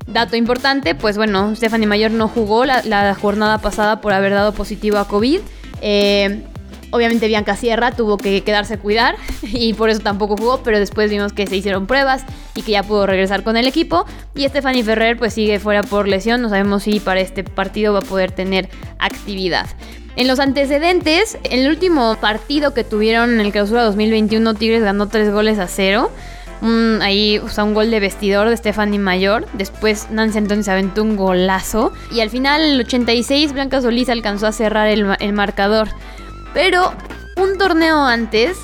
Dato 0.07 0.37
importante, 0.37 0.95
pues 0.95 1.16
bueno, 1.16 1.54
Stephanie 1.54 1.87
Mayor 1.87 2.11
no 2.11 2.28
jugó 2.28 2.64
la, 2.64 3.16
jornada 3.21 3.59
pasada 3.59 4.00
por 4.00 4.12
haber 4.12 4.33
dado 4.33 4.52
positivo 4.52 4.99
a 4.99 5.07
COVID. 5.07 5.40
Eh, 5.83 6.42
obviamente 6.90 7.28
Bianca 7.28 7.57
Sierra 7.57 7.92
tuvo 7.92 8.16
que 8.19 8.42
quedarse 8.42 8.75
a 8.75 8.78
cuidar 8.78 9.16
y 9.42 9.75
por 9.75 9.90
eso 9.90 10.00
tampoco 10.00 10.37
jugó, 10.37 10.62
pero 10.62 10.78
después 10.78 11.11
vimos 11.11 11.33
que 11.33 11.47
se 11.47 11.57
hicieron 11.57 11.87
pruebas 11.87 12.25
y 12.54 12.62
que 12.62 12.73
ya 12.73 12.83
pudo 12.83 13.07
regresar 13.07 13.42
con 13.42 13.57
el 13.57 13.66
equipo. 13.66 14.04
Y 14.35 14.47
Stephanie 14.49 14.85
Ferrer 14.85 15.16
pues 15.16 15.35
sigue 15.35 15.59
fuera 15.59 15.83
por 15.83 16.09
lesión, 16.09 16.42
no 16.42 16.49
sabemos 16.49 16.83
si 16.85 17.00
para 17.00 17.21
este 17.21 17.45
partido 17.45 17.92
va 17.92 18.00
a 18.00 18.02
poder 18.02 18.33
tener 18.33 18.69
actividad. 18.99 19.66
En 20.16 20.26
los 20.26 20.40
antecedentes, 20.40 21.38
en 21.45 21.61
el 21.61 21.71
último 21.71 22.16
partido 22.21 22.75
que 22.75 22.85
tuvieron 22.85 23.30
en 23.35 23.40
el 23.40 23.52
clausura 23.52 23.85
2021, 23.85 24.54
Tigres 24.54 24.83
ganó 24.83 25.09
3 25.09 25.33
goles 25.33 25.59
a 25.59 25.69
0 25.69 26.11
ahí, 27.00 27.38
o 27.38 27.49
sea, 27.49 27.64
un 27.64 27.75
gol 27.75 27.90
de 27.90 28.00
vestidor 28.00 28.49
de 28.49 28.57
Stephanie 28.57 28.99
Mayor. 28.99 29.47
Después 29.55 30.09
Nancy 30.11 30.38
entonces 30.38 30.69
aventó 30.69 31.02
un 31.02 31.17
golazo. 31.17 31.93
Y 32.12 32.21
al 32.21 32.31
final, 32.31 32.62
el 32.62 32.81
86, 32.81 33.52
Blanca 33.52 33.81
Solís 33.81 34.09
alcanzó 34.09 34.47
a 34.47 34.52
cerrar 34.52 34.88
el, 34.88 35.33
marcador. 35.33 35.88
Pero 36.52 36.93
un 37.37 37.57
torneo 37.59 38.05
antes, 38.05 38.59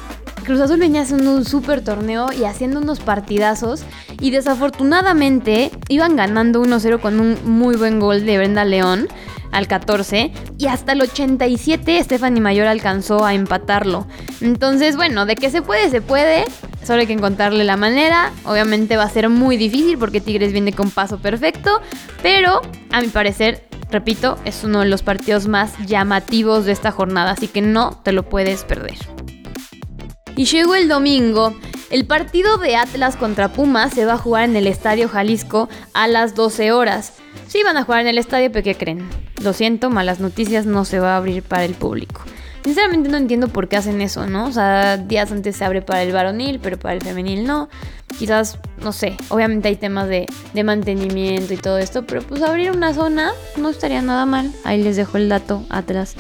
Cruz 0.45 0.61
Azul 0.61 0.79
venía 0.79 1.03
haciendo 1.03 1.33
un 1.33 1.45
super 1.45 1.83
torneo 1.83 2.33
y 2.33 2.45
haciendo 2.45 2.81
unos 2.81 3.00
partidazos. 3.00 3.85
Y 4.21 4.31
desafortunadamente 4.31 5.71
iban 5.88 6.17
ganando 6.17 6.62
1-0 6.62 7.00
con 7.00 7.21
un 7.21 7.38
muy 7.45 7.76
buen 7.76 8.00
gol 8.00 8.25
de 8.26 8.38
Brenda 8.38 8.65
León. 8.65 9.09
al 9.53 9.69
14 9.69 10.33
y 10.59 10.67
hasta 10.67 10.93
el 10.93 11.00
87 11.00 12.03
Stephanie 12.03 12.43
Mayor 12.43 12.67
alcanzó 12.67 13.25
a 13.25 13.33
empatarlo. 13.33 14.07
Entonces, 14.43 14.97
bueno, 14.97 15.25
de 15.25 15.37
que 15.37 15.50
se 15.50 15.62
puede, 15.62 15.88
se 15.88 16.03
puede. 16.03 16.45
Solo 16.87 17.00
hay 17.00 17.07
que 17.07 17.12
encontrarle 17.12 17.64
la 17.64 17.76
manera. 17.76 18.33
Obviamente 18.45 18.97
va 18.97 19.02
a 19.02 19.11
ser 19.11 19.28
muy 19.28 19.57
difícil 19.57 19.99
porque 19.99 20.21
Tigres 20.21 20.52
viene 20.52 20.73
con 20.73 20.90
paso 20.90 21.19
perfecto, 21.19 21.81
pero 22.23 22.61
a 22.93 23.00
mi 23.00 23.09
parecer 23.09 23.66
repito, 23.90 24.38
es 24.45 24.64
uno 24.64 24.81
de 24.81 24.87
los 24.87 25.02
partidos 25.02 25.49
más 25.49 25.73
llamativos 25.87 26.64
de 26.64 26.73
esta 26.73 26.90
jornada, 26.90 27.33
así 27.33 27.49
que 27.49 27.62
no 27.62 28.00
te 28.02 28.12
lo 28.12 28.28
puedes 28.28 28.64
perder. 28.64 28.97
Y 30.37 30.45
llegó 30.45 30.75
el 30.75 30.88
domingo. 30.88 31.57
El 31.88 32.07
partido 32.07 32.59
de 32.59 32.76
Atlas 32.76 33.16
contra 33.16 33.49
Pumas 33.52 33.95
se 33.95 34.05
va 34.05 34.14
a 34.14 34.19
jugar 34.19 34.45
en 34.45 34.57
el 34.57 34.66
Estadio 34.66 35.09
Jalisco 35.09 35.69
a 35.95 36.09
las 36.09 36.35
12 36.35 36.73
horas. 36.73 37.14
Sí 37.47 37.62
van 37.62 37.76
a 37.76 37.85
jugar 37.85 38.00
en 38.00 38.09
el 38.09 38.19
estadio, 38.19 38.50
pero 38.50 38.64
¿qué 38.64 38.75
creen? 38.75 39.09
Lo 39.43 39.52
siento, 39.52 39.88
malas 39.88 40.19
noticias, 40.19 40.66
no 40.66 40.85
se 40.85 40.99
va 40.99 41.14
a 41.14 41.16
abrir 41.19 41.43
para 41.43 41.64
el 41.64 41.75
público. 41.75 42.23
Sinceramente 42.66 43.08
no 43.08 43.16
entiendo 43.16 43.46
por 43.46 43.68
qué 43.68 43.76
hacen 43.76 44.00
eso, 44.00 44.26
¿no? 44.26 44.46
O 44.46 44.50
sea, 44.50 44.96
días 44.96 45.30
antes 45.30 45.54
se 45.54 45.64
abre 45.64 45.82
para 45.82 46.02
el 46.02 46.11
varonil, 46.11 46.58
pero 46.58 46.76
para 46.76 46.94
el 46.94 47.00
femenil 47.00 47.44
no. 47.46 47.68
Quizás, 48.18 48.58
no 48.82 48.90
sé, 48.90 49.16
obviamente 49.28 49.68
hay 49.68 49.76
temas 49.76 50.08
de, 50.08 50.26
de 50.52 50.64
mantenimiento 50.64 51.54
y 51.54 51.58
todo 51.58 51.78
esto, 51.78 52.04
pero 52.06 52.23
pues 52.23 52.42
abrir 52.42 52.73
una 52.73 52.92
zona 52.92 53.30
no 53.56 53.70
estaría 53.70 54.02
nada 54.02 54.26
mal. 54.26 54.50
Ahí 54.64 54.82
les 54.82 54.96
dejo 54.96 55.16
el 55.16 55.28
dato 55.28 55.64
atrás. 55.70 56.16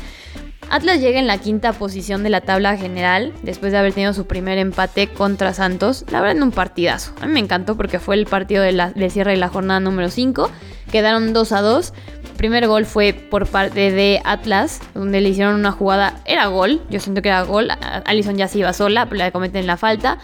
Atlas 0.68 1.00
llega 1.00 1.20
en 1.20 1.26
la 1.26 1.38
quinta 1.38 1.72
posición 1.72 2.22
de 2.22 2.30
la 2.30 2.40
tabla 2.40 2.76
general 2.76 3.32
después 3.42 3.72
de 3.72 3.78
haber 3.78 3.92
tenido 3.92 4.12
su 4.12 4.26
primer 4.26 4.58
empate 4.58 5.06
contra 5.06 5.54
Santos. 5.54 6.04
La 6.10 6.20
verdad, 6.20 6.36
en 6.36 6.42
un 6.42 6.50
partidazo. 6.50 7.12
A 7.20 7.26
mí 7.26 7.32
me 7.32 7.40
encantó 7.40 7.76
porque 7.76 8.00
fue 8.00 8.16
el 8.16 8.26
partido 8.26 8.62
de, 8.62 9.10
cierre 9.10 9.32
de 9.32 9.36
la 9.36 9.48
jornada 9.48 9.78
número 9.80 10.10
5. 10.10 10.50
Quedaron 10.90 11.32
2 11.32 11.52
a 11.52 11.60
2. 11.60 11.92
Primer 12.36 12.66
gol 12.66 12.84
fue 12.84 13.12
por 13.14 13.46
parte 13.46 13.92
de 13.92 14.20
Atlas, 14.24 14.80
donde 14.92 15.20
le 15.20 15.30
hicieron 15.30 15.54
una 15.54 15.72
jugada. 15.72 16.20
Era 16.26 16.46
gol, 16.46 16.82
yo 16.90 17.00
siento 17.00 17.22
que 17.22 17.28
era 17.28 17.42
gol. 17.42 17.70
Alison 18.04 18.36
ya 18.36 18.48
se 18.48 18.58
iba 18.58 18.72
sola, 18.72 19.08
le 19.10 19.32
cometen 19.32 19.66
la 19.66 19.76
falta. 19.76 20.18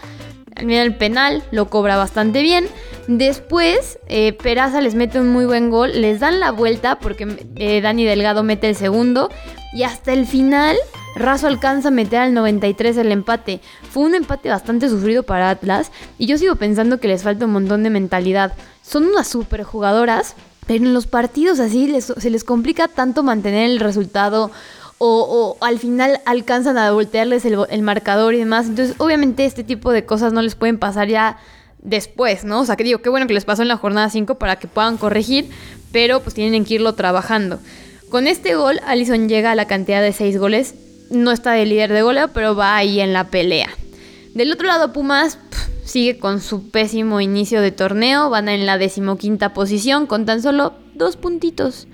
El 0.55 0.95
penal 0.95 1.43
lo 1.51 1.69
cobra 1.69 1.97
bastante 1.97 2.41
bien. 2.41 2.67
Después, 3.07 3.99
eh, 4.07 4.33
Peraza 4.33 4.81
les 4.81 4.95
mete 4.95 5.19
un 5.19 5.29
muy 5.29 5.45
buen 5.45 5.69
gol. 5.69 6.01
Les 6.01 6.19
dan 6.19 6.39
la 6.39 6.51
vuelta 6.51 6.99
porque 6.99 7.45
eh, 7.55 7.81
Dani 7.81 8.05
Delgado 8.05 8.43
mete 8.43 8.69
el 8.69 8.75
segundo. 8.75 9.29
Y 9.73 9.83
hasta 9.83 10.13
el 10.13 10.27
final, 10.27 10.77
Razo 11.15 11.47
alcanza 11.47 11.87
a 11.87 11.91
meter 11.91 12.19
al 12.19 12.33
93 12.33 12.97
el 12.97 13.11
empate. 13.11 13.59
Fue 13.89 14.03
un 14.03 14.15
empate 14.15 14.49
bastante 14.49 14.89
sufrido 14.89 15.23
para 15.23 15.49
Atlas. 15.49 15.91
Y 16.17 16.27
yo 16.27 16.37
sigo 16.37 16.55
pensando 16.55 16.99
que 16.99 17.07
les 17.07 17.23
falta 17.23 17.45
un 17.45 17.53
montón 17.53 17.83
de 17.83 17.89
mentalidad. 17.89 18.53
Son 18.83 19.05
unas 19.05 19.27
super 19.27 19.63
jugadoras. 19.63 20.35
Pero 20.65 20.85
en 20.85 20.93
los 20.93 21.07
partidos 21.07 21.59
así 21.59 21.99
se 22.01 22.29
les 22.29 22.43
complica 22.45 22.87
tanto 22.87 23.21
mantener 23.21 23.69
el 23.69 23.81
resultado 23.81 24.49
o, 24.97 25.57
al 25.61 25.79
final 25.79 26.21
alcanzan 26.25 26.77
a 26.77 26.91
voltearles 26.91 27.45
el, 27.45 27.81
marcador 27.81 28.33
y 28.33 28.39
demás. 28.39 28.67
Entonces, 28.67 28.95
obviamente, 28.99 29.45
este 29.45 29.63
tipo 29.63 29.91
de 29.91 30.05
cosas 30.05 30.33
no 30.33 30.41
les 30.41 30.55
pueden 30.55 30.77
pasar 30.77 31.07
ya 31.07 31.37
después, 31.81 32.45
¿no? 32.45 32.61
O 32.61 32.65
sea, 32.65 32.75
que 32.75 32.83
digo, 32.83 33.01
qué 33.01 33.09
bueno 33.09 33.27
que 33.27 33.33
les 33.33 33.45
pasó 33.45 33.61
en 33.61 33.67
la 33.67 33.77
jornada 33.77 34.09
5 34.09 34.35
para 34.35 34.57
que 34.57 34.67
puedan 34.67 34.97
corregir, 34.97 35.49
pero 35.91 36.21
pues 36.21 36.33
tienen 36.33 36.65
que 36.65 36.75
irlo 36.75 36.93
trabajando. 36.93 37.59
Con 38.09 38.27
este 38.27 38.55
gol, 38.55 38.79
Allison 38.85 39.27
llega 39.27 39.51
a 39.51 39.55
la 39.55 39.65
cantidad 39.65 40.01
de 40.01 40.13
6 40.13 40.37
goles. 40.37 40.75
No 41.09 41.31
está 41.31 41.51
de 41.51 41.65
líder 41.65 41.91
de 41.91 42.01
goleo, 42.01 42.29
pero 42.29 42.55
va 42.55 42.75
ahí 42.75 42.99
en 42.99 43.11
la 43.11 43.25
pelea. 43.25 43.69
Del 44.33 44.51
otro 44.51 44.67
lado, 44.67 44.93
Pumas 44.93 45.37
sigue 45.83 46.17
con 46.17 46.41
su 46.41 46.69
pésimo 46.69 47.21
inicio 47.21 47.61
de 47.61 47.71
torneo. 47.71 48.29
Van 48.29 48.49
en 48.49 48.65
la 48.65 48.77
decimoquinta 48.77 49.53
posición 49.53 50.07
con 50.07 50.25
tan 50.25 50.41
solo 50.41 50.73
dos 50.95 51.17
puntitos. 51.17 51.87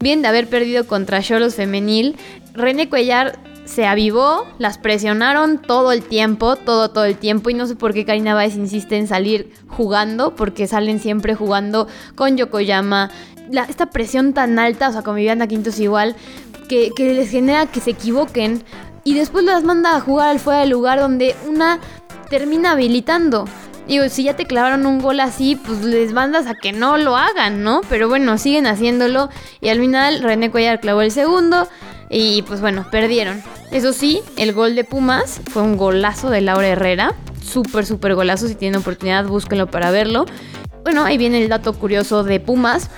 Bien 0.00 0.22
de 0.22 0.28
haber 0.28 0.48
perdido 0.48 0.86
contra 0.86 1.22
Cholos 1.22 1.54
Femenil, 1.54 2.16
René 2.54 2.88
Cuellar 2.88 3.38
se 3.66 3.84
avivó, 3.84 4.46
las 4.58 4.78
presionaron 4.78 5.58
todo 5.58 5.92
el 5.92 6.02
tiempo, 6.02 6.56
todo, 6.56 6.90
todo 6.90 7.04
el 7.04 7.16
tiempo. 7.16 7.50
Y 7.50 7.54
no 7.54 7.66
sé 7.66 7.74
por 7.74 7.92
qué 7.92 8.04
Karina 8.04 8.34
Báez 8.34 8.54
insiste 8.54 8.96
en 8.96 9.08
salir 9.08 9.52
jugando, 9.68 10.34
porque 10.34 10.66
salen 10.66 11.00
siempre 11.00 11.34
jugando 11.34 11.88
con 12.14 12.36
Yokoyama. 12.36 13.10
esta 13.68 13.90
presión 13.90 14.32
tan 14.32 14.58
alta, 14.58 14.88
o 14.88 14.92
sea, 14.92 15.02
con 15.02 15.16
Viviana 15.16 15.48
Quintos 15.48 15.78
igual, 15.80 16.14
que, 16.68 16.90
que 16.96 17.12
les 17.14 17.30
genera 17.30 17.66
que 17.66 17.80
se 17.80 17.90
equivoquen. 17.90 18.62
Y 19.04 19.14
después 19.14 19.44
las 19.44 19.64
manda 19.64 19.96
a 19.96 20.00
jugar 20.00 20.28
al 20.28 20.40
fuera 20.40 20.60
del 20.60 20.70
lugar 20.70 20.98
donde 20.98 21.34
una 21.48 21.80
termina 22.30 22.72
habilitando. 22.72 23.46
Digo, 23.86 24.08
si 24.08 24.24
ya 24.24 24.34
te 24.34 24.46
clavaron 24.46 24.84
un 24.84 25.00
gol 25.00 25.20
así, 25.20 25.54
pues 25.54 25.82
les 25.84 26.12
mandas 26.12 26.48
a 26.48 26.54
que 26.54 26.72
no 26.72 26.96
lo 26.98 27.16
hagan, 27.16 27.62
¿no? 27.62 27.82
Pero 27.88 28.08
bueno, 28.08 28.36
siguen 28.36 28.66
haciéndolo. 28.66 29.28
Y 29.60 29.68
al 29.68 29.78
final 29.78 30.22
René 30.22 30.50
Cuellar 30.50 30.80
clavó 30.80 31.02
el 31.02 31.12
segundo. 31.12 31.68
Y 32.10 32.42
pues 32.42 32.60
bueno, 32.60 32.86
perdieron. 32.90 33.42
Eso 33.70 33.92
sí, 33.92 34.20
el 34.36 34.52
gol 34.52 34.74
de 34.74 34.82
Pumas 34.82 35.40
fue 35.50 35.62
un 35.62 35.76
golazo 35.76 36.30
de 36.30 36.40
Laura 36.40 36.66
Herrera. 36.66 37.14
Súper, 37.40 37.86
súper 37.86 38.16
golazo. 38.16 38.48
Si 38.48 38.56
tienen 38.56 38.80
oportunidad, 38.80 39.24
búsquenlo 39.24 39.68
para 39.68 39.92
verlo. 39.92 40.26
Bueno, 40.82 41.04
ahí 41.04 41.16
viene 41.16 41.40
el 41.40 41.48
dato 41.48 41.72
curioso 41.72 42.24
de 42.24 42.40
Pumas. 42.40 42.90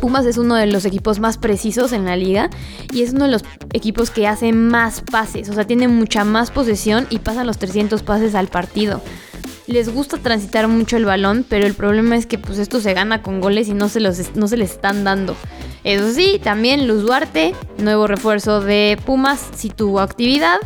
Pumas 0.00 0.24
es 0.26 0.38
uno 0.38 0.54
de 0.54 0.66
los 0.68 0.84
equipos 0.84 1.18
más 1.18 1.38
precisos 1.38 1.92
en 1.92 2.04
la 2.04 2.16
liga 2.16 2.50
y 2.92 3.02
es 3.02 3.12
uno 3.12 3.24
de 3.24 3.32
los 3.32 3.44
equipos 3.72 4.10
que 4.10 4.28
hace 4.28 4.52
más 4.52 5.00
pases, 5.00 5.48
o 5.48 5.54
sea, 5.54 5.66
tiene 5.66 5.88
mucha 5.88 6.22
más 6.22 6.52
posesión 6.52 7.08
y 7.10 7.18
pasan 7.18 7.48
los 7.48 7.58
300 7.58 8.04
pases 8.04 8.36
al 8.36 8.46
partido 8.46 9.02
les 9.68 9.92
gusta 9.92 10.16
transitar 10.16 10.66
mucho 10.66 10.96
el 10.96 11.04
balón, 11.04 11.44
pero 11.48 11.66
el 11.66 11.74
problema 11.74 12.16
es 12.16 12.26
que 12.26 12.38
pues 12.38 12.58
esto 12.58 12.80
se 12.80 12.94
gana 12.94 13.22
con 13.22 13.40
goles 13.40 13.68
y 13.68 13.74
no 13.74 13.88
se, 13.88 14.00
los, 14.00 14.34
no 14.34 14.48
se 14.48 14.56
les 14.56 14.72
están 14.72 15.04
dando. 15.04 15.36
Eso 15.84 16.10
sí, 16.12 16.40
también 16.42 16.88
Luz 16.88 17.02
Duarte, 17.02 17.54
nuevo 17.76 18.06
refuerzo 18.06 18.60
de 18.60 18.98
Pumas, 19.04 19.46
sí 19.54 19.68
tuvo 19.68 20.00
actividad. 20.00 20.56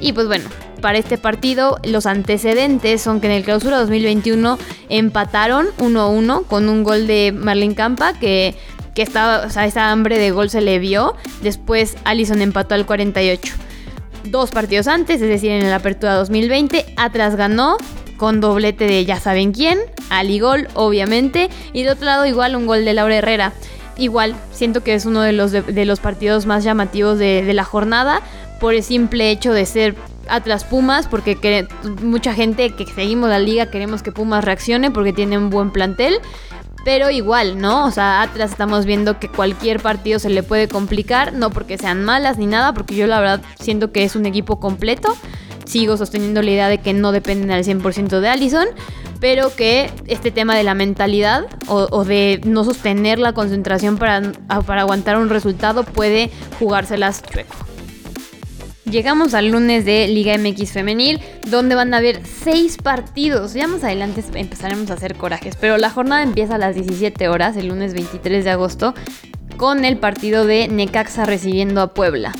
Y 0.00 0.12
pues 0.12 0.26
bueno, 0.26 0.48
para 0.80 0.98
este 0.98 1.18
partido 1.18 1.78
los 1.84 2.06
antecedentes 2.06 3.00
son 3.00 3.20
que 3.20 3.28
en 3.28 3.32
el 3.34 3.44
clausura 3.44 3.78
2021 3.78 4.58
empataron 4.88 5.68
1-1 5.78 6.46
con 6.46 6.68
un 6.68 6.82
gol 6.84 7.06
de 7.06 7.32
Marlene 7.32 7.74
Campa 7.74 8.12
que, 8.12 8.56
que 8.94 9.02
estaba, 9.02 9.46
o 9.46 9.50
sea, 9.50 9.66
esa 9.66 9.90
hambre 9.90 10.18
de 10.18 10.32
gol 10.32 10.50
se 10.50 10.60
le 10.60 10.80
vio. 10.80 11.14
Después 11.42 11.96
Allison 12.04 12.42
empató 12.42 12.74
al 12.74 12.86
48. 12.86 13.54
Dos 14.24 14.50
partidos 14.50 14.88
antes, 14.88 15.22
es 15.22 15.28
decir, 15.28 15.52
en 15.52 15.70
la 15.70 15.76
apertura 15.76 16.14
2020, 16.14 16.84
Atlas 16.96 17.36
ganó 17.36 17.76
con 18.18 18.40
doblete 18.40 18.86
de 18.86 19.06
ya 19.06 19.18
saben 19.18 19.52
quién, 19.52 19.78
Aligol 20.10 20.68
obviamente, 20.74 21.48
y 21.72 21.84
de 21.84 21.92
otro 21.92 22.04
lado 22.04 22.26
igual 22.26 22.54
un 22.56 22.66
gol 22.66 22.84
de 22.84 22.92
Laura 22.92 23.16
Herrera. 23.16 23.54
Igual, 23.96 24.34
siento 24.52 24.82
que 24.84 24.94
es 24.94 25.06
uno 25.06 25.22
de 25.22 25.32
los, 25.32 25.50
de, 25.50 25.84
los 25.84 25.98
partidos 25.98 26.46
más 26.46 26.62
llamativos 26.62 27.18
de, 27.18 27.52
la 27.52 27.64
jornada 27.64 28.20
por 28.60 28.74
el 28.74 28.82
simple 28.82 29.30
hecho 29.30 29.52
de 29.52 29.66
ser 29.66 29.96
Atlas 30.28 30.64
Pumas, 30.64 31.08
porque 31.08 31.66
mucha 32.02 32.34
gente 32.34 32.70
que 32.70 32.86
seguimos 32.86 33.30
la 33.30 33.38
liga 33.38 33.70
queremos 33.70 34.02
que 34.02 34.12
Pumas 34.12 34.44
reaccione 34.44 34.90
porque 34.90 35.12
tiene 35.12 35.38
un 35.38 35.50
buen 35.50 35.70
plantel. 35.70 36.20
Pero 36.84 37.10
igual, 37.10 37.58
¿no? 37.60 37.86
O 37.86 37.90
sea, 37.90 38.22
Atlas 38.22 38.52
estamos 38.52 38.86
viendo 38.86 39.18
que 39.18 39.28
cualquier 39.28 39.80
partido 39.80 40.20
se 40.20 40.30
le 40.30 40.44
puede 40.44 40.68
complicar, 40.68 41.32
no 41.32 41.50
porque 41.50 41.76
sean 41.76 42.04
malas 42.04 42.38
ni 42.38 42.46
nada, 42.46 42.72
porque 42.72 42.94
yo 42.94 43.06
la 43.08 43.18
verdad 43.18 43.42
siento 43.60 43.90
que 43.90 44.04
es 44.04 44.14
un 44.14 44.26
equipo 44.26 44.60
completo 44.60 45.16
sigo 45.68 45.96
sosteniendo 45.96 46.42
la 46.42 46.50
idea 46.50 46.68
de 46.68 46.78
que 46.78 46.92
no 46.94 47.12
dependen 47.12 47.50
al 47.50 47.64
100% 47.64 48.20
de 48.20 48.28
Allison, 48.28 48.66
pero 49.20 49.54
que 49.54 49.90
este 50.06 50.30
tema 50.30 50.56
de 50.56 50.62
la 50.62 50.74
mentalidad 50.74 51.46
o, 51.66 52.04
de 52.04 52.40
no 52.44 52.64
sostener 52.64 53.18
la 53.18 53.32
concentración 53.32 53.98
para, 53.98 54.32
para 54.66 54.82
aguantar 54.82 55.18
un 55.18 55.28
resultado 55.28 55.84
puede 55.84 56.30
jugárselas 56.58 57.22
chueco. 57.22 57.54
Llegamos 58.90 59.34
al 59.34 59.48
lunes 59.48 59.84
de 59.84 60.08
Liga 60.08 60.38
MX 60.38 60.72
Femenil, 60.72 61.20
donde 61.46 61.74
van 61.74 61.92
a 61.92 61.98
haber 61.98 62.22
seis 62.24 62.78
partidos. 62.78 63.52
Ya 63.52 63.66
más 63.66 63.84
adelante 63.84 64.24
empezaremos 64.32 64.90
a 64.90 64.94
hacer 64.94 65.14
corajes, 65.14 65.56
pero 65.60 65.76
la 65.76 65.90
jornada 65.90 66.22
empieza 66.22 66.54
a 66.54 66.58
las 66.58 66.74
17 66.74 67.28
horas, 67.28 67.58
el 67.58 67.68
lunes 67.68 67.92
23 67.92 68.44
de 68.44 68.50
agosto, 68.50 68.94
con 69.58 69.84
el 69.84 69.98
partido 69.98 70.46
de 70.46 70.68
Necaxa 70.68 71.26
recibiendo 71.26 71.82
a 71.82 71.92
Puebla. 71.92 72.32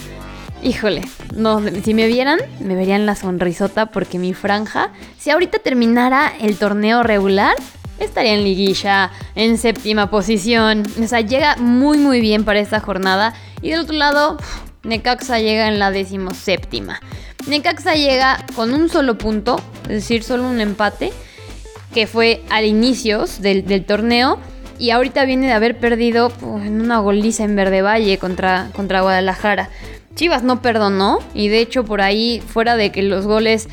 Híjole, 0.62 1.03
no, 1.35 1.62
si 1.85 1.95
me 1.95 2.09
vieran, 2.09 2.41
me 2.59 2.75
verían 2.75 3.07
la 3.07 3.15
sonrisota 3.15 3.87
porque 3.87 4.19
mi 4.19 4.35
franja, 4.35 4.93
si 5.17 5.31
ahorita 5.31 5.61
terminara 5.61 6.33
el 6.41 6.57
torneo 6.57 7.05
regular, 7.05 7.55
estaría 8.00 8.35
en 8.35 8.43
liguilla, 8.43 9.12
en 9.37 9.57
séptima 9.57 10.11
posición. 10.11 10.83
O 11.03 11.07
sea, 11.07 11.21
llega 11.21 11.57
muy 11.57 11.99
muy 11.99 12.21
bien 12.21 12.45
para 12.45 12.59
esta 12.59 12.81
jornada. 12.81 13.35
Y 13.62 13.71
del 13.71 13.81
otro 13.81 13.97
lado, 13.97 14.37
Necaxa 14.83 15.38
llega 15.38 15.69
en 15.69 15.79
la 15.79 15.91
decimoséptima. 15.93 17.00
Necaxa 17.47 17.95
llega 17.95 18.45
con 18.57 18.75
un 18.75 18.88
solo 18.88 19.17
punto, 19.17 19.61
es 19.85 19.88
decir, 19.88 20.23
solo 20.25 20.49
un 20.49 20.61
empate, 20.61 21.12
que 21.95 22.07
fue 22.07 22.43
al 22.50 22.65
inicios 22.65 23.41
del, 23.41 23.85
torneo. 23.85 24.38
Y 24.79 24.91
ahorita 24.91 25.25
viene 25.25 25.47
de 25.47 25.53
haber 25.53 25.79
perdido 25.79 26.33
en 26.43 26.81
una 26.81 26.99
goliza 26.99 27.43
en 27.45 27.57
Verde 27.57 27.83
Valle 27.83 28.19
contra, 28.19 28.71
contra 28.75 29.00
Guadalajara. 29.00 29.71
Chivas 30.19 30.43
no 30.43 30.61
perdonó 30.61 31.21
y 31.33 31.47
de 31.47 31.61
hecho 31.61 31.85
por 31.85 32.01
ahí, 32.01 32.43
fuera 32.45 32.75
de 32.77 32.91
que 32.91 33.03
los 33.03 33.25
goles 33.25 33.69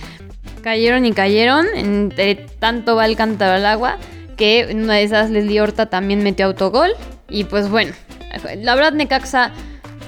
cayeron 0.62 1.04
y 1.04 1.12
cayeron, 1.12 1.66
entre 1.74 2.36
tanto 2.36 2.96
va 2.96 3.08
el 3.08 3.16
cántaro 3.16 3.54
al 3.54 3.66
agua, 3.66 3.98
que 4.38 4.68
una 4.72 4.94
de 4.94 5.02
esas 5.02 5.32
Leslie 5.32 5.60
Horta 5.60 5.88
también 5.88 6.22
metió 6.22 6.46
autogol 6.46 6.92
y 7.30 7.46
pues 7.46 7.68
bueno, 7.68 7.94
la 8.58 8.76
verdad 8.76 8.94
Necaxa 8.94 9.54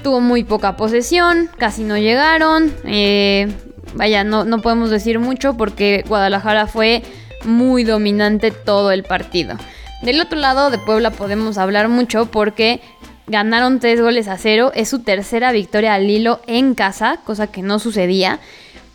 tuvo 0.04 0.20
muy 0.20 0.44
poca 0.44 0.76
posesión, 0.76 1.50
casi 1.58 1.82
no 1.82 1.98
llegaron. 1.98 2.72
Eh, 2.84 3.48
vaya, 3.94 4.22
no, 4.22 4.44
no 4.44 4.60
podemos 4.60 4.90
decir 4.90 5.18
mucho 5.18 5.56
porque 5.56 6.04
Guadalajara 6.06 6.68
fue 6.68 7.02
muy 7.46 7.82
dominante 7.82 8.52
todo 8.52 8.92
el 8.92 9.02
partido. 9.02 9.56
Del 10.02 10.20
otro 10.20 10.38
lado 10.38 10.70
de 10.70 10.78
Puebla 10.78 11.10
podemos 11.10 11.58
hablar 11.58 11.88
mucho 11.88 12.26
porque 12.26 12.80
ganaron 13.28 13.80
tres 13.80 14.00
goles 14.00 14.28
a 14.28 14.38
cero. 14.38 14.72
Es 14.74 14.88
su 14.88 15.00
tercera 15.00 15.52
victoria 15.52 15.94
al 15.94 16.08
hilo 16.08 16.40
en 16.46 16.74
casa, 16.74 17.20
cosa 17.24 17.46
que 17.46 17.62
no 17.62 17.78
sucedía. 17.78 18.40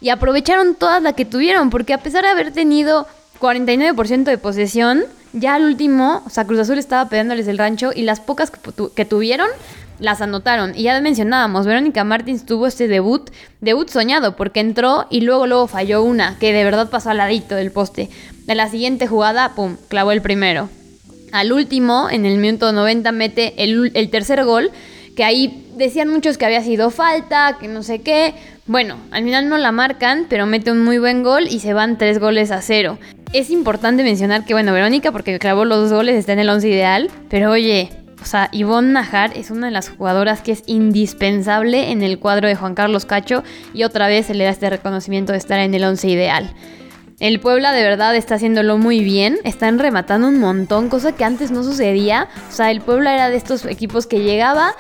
Y 0.02 0.10
aprovecharon 0.10 0.76
todas 0.76 1.02
las 1.02 1.14
que 1.14 1.26
tuvieron, 1.26 1.70
porque 1.70 1.94
a 1.94 2.00
pesar 2.00 2.24
de 2.24 2.30
haber 2.30 2.52
tenido 2.52 3.08
49% 3.40 4.24
de 4.24 4.38
posesión, 4.38 5.04
ya 5.32 5.56
al 5.56 5.64
último, 5.64 6.22
o 6.26 6.30
sea, 6.30 6.46
Cruz 6.46 6.60
Azul 6.60 6.78
estaba 6.78 7.10
pegándoles 7.10 7.48
el 7.48 7.58
rancho 7.58 7.92
y 7.94 8.04
las 8.04 8.20
pocas 8.20 8.52
que, 8.52 9.06
tuvieron 9.06 9.48
las 10.00 10.22
anotaron. 10.22 10.74
Y 10.76 10.84
ya 10.84 11.00
mencionábamos, 11.02 11.66
Verónica 11.66 12.04
Martins 12.04 12.46
tuvo 12.46 12.68
este 12.68 12.88
debut, 12.88 13.30
debut 13.62 13.90
soñado, 13.90 14.36
porque 14.36 14.60
entró 14.60 15.08
y 15.10 15.22
luego 15.22 15.48
luego 15.48 15.68
falló 15.68 16.04
una, 16.04 16.38
que 16.38 16.52
de 16.52 16.64
verdad 16.64 16.90
pasó 16.90 17.10
al 17.10 17.18
ladito 17.18 17.56
del 17.56 17.72
poste. 17.72 18.10
De 18.46 18.56
la 18.56 18.70
siguiente 18.70 19.08
jugada, 19.08 19.56
pum, 19.56 19.78
clavó 19.88 20.12
el 20.12 20.22
primero. 20.22 20.70
Al 21.34 21.52
último, 21.52 22.10
en 22.12 22.28
el 22.28 22.38
minuto 22.38 22.72
90, 22.72 23.12
mete 23.12 23.56
el, 23.58 23.90
el 23.96 24.10
tercer 24.12 24.46
gol, 24.46 24.70
que 25.16 25.24
ahí 25.24 25.66
decían 25.76 26.08
muchos 26.08 26.38
que 26.38 26.46
había 26.46 26.62
sido 26.62 26.92
falta, 26.92 27.58
que 27.60 27.68
no 27.68 27.82
sé 27.82 28.02
qué. 28.04 28.36
Bueno, 28.68 28.98
al 29.10 29.24
final 29.24 29.50
no 29.50 29.58
la 29.58 29.72
marcan, 29.72 30.28
pero 30.30 30.46
mete 30.46 30.70
un 30.70 30.84
muy 30.84 31.00
buen 31.00 31.24
gol 31.24 31.48
y 31.50 31.60
se 31.60 31.74
van 31.74 31.98
tres 31.98 32.20
goles 32.20 32.52
a 32.52 32.62
cero. 32.62 33.00
Es 33.34 33.50
importante 33.50 34.04
mencionar 34.04 34.46
que, 34.46 34.54
bueno, 34.54 34.74
Verónica, 34.74 35.12
porque 35.12 35.40
clavó 35.40 35.66
los 35.66 35.90
dos 35.90 35.94
goles, 35.98 36.18
está 36.18 36.34
en 36.34 36.40
el 36.40 36.50
11 36.50 36.70
ideal, 36.70 37.10
pero 37.32 37.50
oye, 37.50 37.90
o 38.22 38.26
sea, 38.26 38.50
Ivonne 38.52 38.92
Najar 38.92 39.36
es 39.36 39.50
una 39.50 39.66
de 39.66 39.74
las 39.74 39.90
jugadoras 39.90 40.42
que 40.42 40.52
es 40.52 40.62
indispensable 40.68 41.90
en 41.90 42.04
el 42.04 42.20
cuadro 42.20 42.48
de 42.48 42.56
Juan 42.56 42.76
Carlos 42.76 43.06
Cacho 43.06 43.44
y 43.74 43.86
otra 43.86 44.08
vez 44.08 44.28
se 44.28 44.36
le 44.36 44.44
da 44.44 44.52
este 44.52 44.70
reconocimiento 44.70 45.32
de 45.32 45.40
estar 45.40 45.60
en 45.60 45.74
el 45.74 45.84
11 45.84 46.10
ideal. 46.10 46.54
El 47.24 47.40
Puebla 47.40 47.72
de 47.72 47.84
verdad 47.84 48.14
está 48.18 48.36
haciéndolo 48.36 48.78
muy 48.78 49.02
bien, 49.02 49.38
están 49.46 49.80
rematando 49.80 50.28
un 50.28 50.42
montón, 50.42 50.90
cosa 50.90 51.14
que 51.14 51.24
antes 51.24 51.52
no 51.52 51.64
sucedía. 51.64 52.28
O 52.50 52.52
sea, 52.52 52.70
el 52.70 52.82
Puebla 52.82 53.14
era 53.14 53.30
de 53.30 53.38
estos 53.38 53.64
equipos 53.64 54.08
que 54.08 54.20
llegaba, 54.20 54.76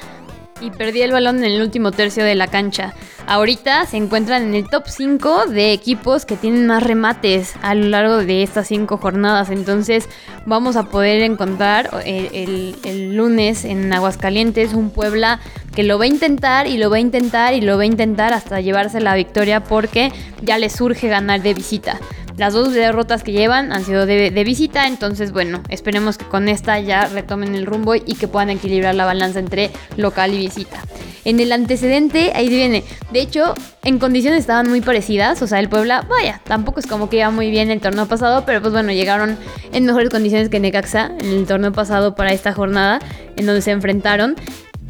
y 0.63 0.71
perdí 0.71 1.01
el 1.01 1.11
balón 1.11 1.37
en 1.39 1.51
el 1.51 1.61
último 1.61 1.91
tercio 1.91 2.23
de 2.23 2.35
la 2.35 2.47
cancha. 2.47 2.93
Ahorita 3.27 3.85
se 3.85 3.97
encuentran 3.97 4.43
en 4.43 4.55
el 4.55 4.69
top 4.69 4.83
5 4.87 5.47
de 5.47 5.73
equipos 5.73 6.25
que 6.25 6.35
tienen 6.35 6.67
más 6.67 6.83
remates 6.83 7.53
a 7.61 7.75
lo 7.75 7.87
largo 7.87 8.17
de 8.17 8.43
estas 8.43 8.67
5 8.67 8.97
jornadas. 8.97 9.49
Entonces 9.49 10.07
vamos 10.45 10.75
a 10.75 10.83
poder 10.83 11.21
encontrar 11.21 11.89
eh, 12.05 12.75
el, 12.83 13.15
lunes 13.15 13.65
en 13.65 13.91
Aguascalientes 13.91 14.73
un 14.73 14.89
Puebla 14.89 15.39
que 15.75 15.83
lo 15.83 15.97
va 15.97 16.05
a 16.05 16.07
intentar 16.07 16.67
y 16.67 16.77
lo 16.77 16.89
va 16.89 16.97
a 16.97 16.99
intentar 16.99 17.53
y 17.53 17.61
lo 17.61 17.77
va 17.77 17.83
a 17.83 17.87
intentar 17.87 18.33
hasta 18.33 18.61
llevarse 18.61 18.99
la 19.01 19.15
victoria 19.15 19.63
porque 19.63 20.11
ya 20.41 20.57
le 20.57 20.69
surge 20.69 21.07
ganar 21.07 21.41
de 21.41 21.53
visita. 21.53 21.99
Las 22.37 22.53
dos 22.53 22.73
derrotas 22.73 23.23
que 23.23 23.31
llevan 23.31 23.71
han 23.71 23.85
sido 23.85 24.05
de, 24.05 24.43
visita, 24.43 24.87
entonces 24.87 25.31
bueno, 25.31 25.61
esperemos 25.69 26.17
que 26.17 26.25
con 26.25 26.49
esta 26.49 26.79
ya 26.79 27.07
retomen 27.07 27.53
el 27.53 27.65
rumbo 27.65 27.95
y 27.95 28.15
que 28.15 28.27
puedan 28.27 28.49
equilibrar 28.49 28.95
la 28.95 29.05
balanza 29.05 29.39
entre 29.39 29.69
local 29.97 30.33
y 30.33 30.37
visita. 30.37 30.81
En 31.25 31.39
el 31.39 31.51
antecedente, 31.51 32.33
ahí 32.35 32.49
viene, 32.49 32.83
de 33.11 33.21
hecho, 33.21 33.53
en 33.83 33.99
condiciones 33.99 34.41
estaban 34.41 34.67
muy 34.67 34.81
parecidas, 34.81 35.41
o 35.41 35.47
sea, 35.47 35.59
el 35.59 35.69
Puebla, 35.69 36.05
vaya, 36.09 36.41
tampoco 36.43 36.79
es 36.79 36.87
como 36.87 37.07
que 37.07 37.17
iba 37.17 37.29
muy 37.29 37.49
bien 37.49 37.71
el 37.71 37.79
torneo 37.79 38.07
pasado, 38.07 38.43
pero 38.45 38.61
pues 38.61 38.73
bueno, 38.73 38.91
llegaron 38.91 39.37
en 39.71 39.85
mejores 39.85 40.09
condiciones 40.09 40.49
que 40.49 40.59
Necaxa 40.59 41.11
en 41.19 41.27
el 41.27 41.45
torneo 41.45 41.71
pasado 41.71 42.15
para 42.15 42.33
esta 42.33 42.51
jornada, 42.51 42.99
en 43.37 43.45
donde 43.45 43.61
se 43.61 43.71
enfrentaron. 43.71 44.35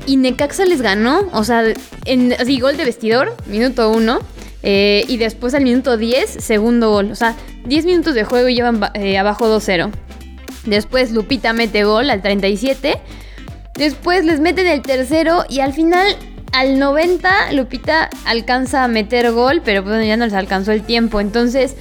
Y 0.08 0.18
Necaxa 0.18 0.66
les 0.66 0.82
ganó, 0.82 1.30
o 1.34 1.44
sea, 1.44 1.64
en, 2.06 2.34
así, 2.34 2.60
gol 2.60 2.78
de 2.78 2.86
vestidor, 2.86 3.36
minuto 3.46 3.90
uno. 3.92 4.20
Eh, 4.64 5.04
y 5.10 5.18
después 5.18 5.54
al 5.54 5.64
minuto 5.64 5.98
10, 5.98 6.30
segundo 6.40 6.90
gol. 6.90 7.12
O 7.12 7.16
sea, 7.16 7.36
10 7.66 7.86
minutos 7.86 8.16
de 8.16 8.24
juego 8.24 8.48
y 8.48 8.56
llevan 8.56 8.82
eh, 8.94 9.18
abajo 9.18 9.46
2-0. 9.46 9.92
Después 10.66 11.12
Lupita 11.12 11.54
mete 11.54 11.84
gol 11.84 12.10
al 12.10 12.22
37. 12.22 13.00
Después 13.76 14.24
les 14.24 14.40
meten 14.40 14.68
el 14.68 14.82
tercero 14.82 15.46
y 15.50 15.60
al 15.60 15.74
final, 15.74 16.16
al 16.54 16.80
90, 16.80 17.52
Lupita 17.52 18.10
alcanza 18.26 18.84
a 18.84 18.88
meter 18.88 19.32
gol, 19.32 19.62
pero 19.66 19.84
pues 19.84 20.06
ya 20.08 20.16
no 20.16 20.26
les 20.26 20.34
alcanzó 20.34 20.72
el 20.72 20.84
tiempo. 20.84 21.20
Entonces 21.20 21.76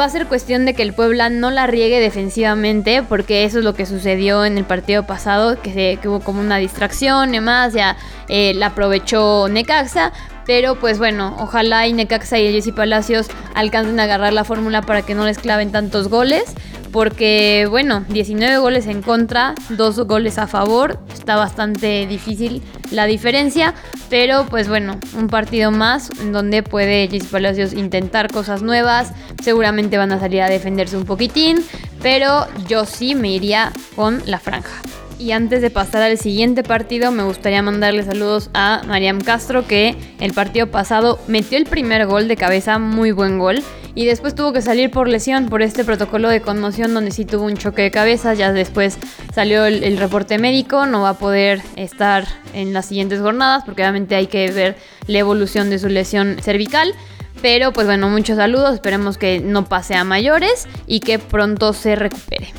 va 0.00 0.04
a 0.04 0.08
ser 0.08 0.26
cuestión 0.26 0.64
de 0.64 0.74
que 0.74 0.82
el 0.82 0.92
Puebla 0.92 1.28
no 1.28 1.50
la 1.50 1.66
riegue 1.66 2.00
defensivamente, 2.00 3.02
porque 3.02 3.44
eso 3.44 3.58
es 3.58 3.64
lo 3.64 3.74
que 3.74 3.84
sucedió 3.84 4.44
en 4.44 4.56
el 4.58 4.64
partido 4.64 5.06
pasado, 5.06 5.60
que, 5.60 5.72
se, 5.72 6.08
hubo 6.08 6.20
como 6.20 6.40
una 6.40 6.58
distracción 6.58 7.30
y 7.30 7.38
demás, 7.38 7.72
ya 7.72 7.96
eh, 8.28 8.54
la 8.54 8.66
aprovechó 8.66 9.48
Necaxa, 9.48 10.12
pero 10.48 10.76
pues 10.76 10.96
bueno, 10.96 11.36
ojalá 11.38 11.86
y 11.86 11.92
Necaxa 11.92 12.38
y 12.38 12.50
Jessy 12.50 12.72
Palacios 12.72 13.26
alcancen 13.54 14.00
a 14.00 14.04
agarrar 14.04 14.32
la 14.32 14.44
fórmula 14.44 14.80
para 14.80 15.02
que 15.02 15.14
no 15.14 15.26
les 15.26 15.38
claven 15.38 15.72
tantos 15.72 16.08
goles. 16.08 16.54
Porque 16.90 17.66
bueno, 17.68 18.06
19 18.08 18.56
goles 18.56 18.86
en 18.86 19.02
contra, 19.02 19.54
2 19.68 20.06
goles 20.06 20.38
a 20.38 20.46
favor. 20.46 21.00
Está 21.12 21.36
bastante 21.36 22.06
difícil 22.06 22.62
la 22.90 23.04
diferencia. 23.04 23.74
Pero 24.08 24.46
pues 24.46 24.70
bueno, 24.70 24.98
un 25.18 25.26
partido 25.26 25.70
más 25.70 26.08
en 26.18 26.32
donde 26.32 26.62
puede 26.62 27.08
Jessy 27.08 27.26
Palacios 27.26 27.74
intentar 27.74 28.32
cosas 28.32 28.62
nuevas. 28.62 29.12
Seguramente 29.42 29.98
van 29.98 30.12
a 30.12 30.18
salir 30.18 30.40
a 30.40 30.48
defenderse 30.48 30.96
un 30.96 31.04
poquitín. 31.04 31.62
Pero 32.02 32.46
yo 32.66 32.86
sí 32.86 33.14
me 33.14 33.28
iría 33.28 33.70
con 33.94 34.22
la 34.24 34.38
franja. 34.38 34.80
Y 35.18 35.32
antes 35.32 35.62
de 35.62 35.70
pasar 35.70 36.02
al 36.02 36.16
siguiente 36.16 36.62
partido, 36.62 37.10
me 37.10 37.24
gustaría 37.24 37.60
mandarle 37.60 38.04
saludos 38.04 38.50
a 38.54 38.82
Mariam 38.86 39.20
Castro, 39.20 39.66
que 39.66 39.96
el 40.20 40.32
partido 40.32 40.68
pasado 40.68 41.18
metió 41.26 41.58
el 41.58 41.64
primer 41.64 42.06
gol 42.06 42.28
de 42.28 42.36
cabeza, 42.36 42.78
muy 42.78 43.10
buen 43.10 43.38
gol. 43.40 43.64
Y 43.96 44.06
después 44.06 44.36
tuvo 44.36 44.52
que 44.52 44.62
salir 44.62 44.92
por 44.92 45.08
lesión, 45.08 45.48
por 45.48 45.60
este 45.60 45.84
protocolo 45.84 46.28
de 46.28 46.40
conmoción, 46.40 46.94
donde 46.94 47.10
sí 47.10 47.24
tuvo 47.24 47.46
un 47.46 47.56
choque 47.56 47.82
de 47.82 47.90
cabeza. 47.90 48.32
Ya 48.34 48.52
después 48.52 48.96
salió 49.34 49.66
el, 49.66 49.98
reporte 49.98 50.38
médico, 50.38 50.86
no 50.86 51.02
va 51.02 51.10
a 51.10 51.18
poder 51.18 51.62
estar 51.74 52.24
en 52.54 52.72
las 52.72 52.86
siguientes 52.86 53.20
jornadas, 53.20 53.64
porque 53.64 53.82
obviamente 53.82 54.14
hay 54.14 54.28
que 54.28 54.48
ver 54.52 54.76
la 55.08 55.18
evolución 55.18 55.68
de 55.68 55.80
su 55.80 55.88
lesión 55.88 56.36
cervical. 56.40 56.94
Pero 57.42 57.72
pues 57.72 57.88
bueno, 57.88 58.08
muchos 58.08 58.36
saludos, 58.36 58.74
esperemos 58.74 59.18
que 59.18 59.40
no 59.40 59.64
pase 59.68 59.96
a 59.96 60.04
mayores 60.04 60.68
y 60.86 61.00
que 61.00 61.18
pronto 61.18 61.72
se 61.72 61.96
recupere. 61.96 62.52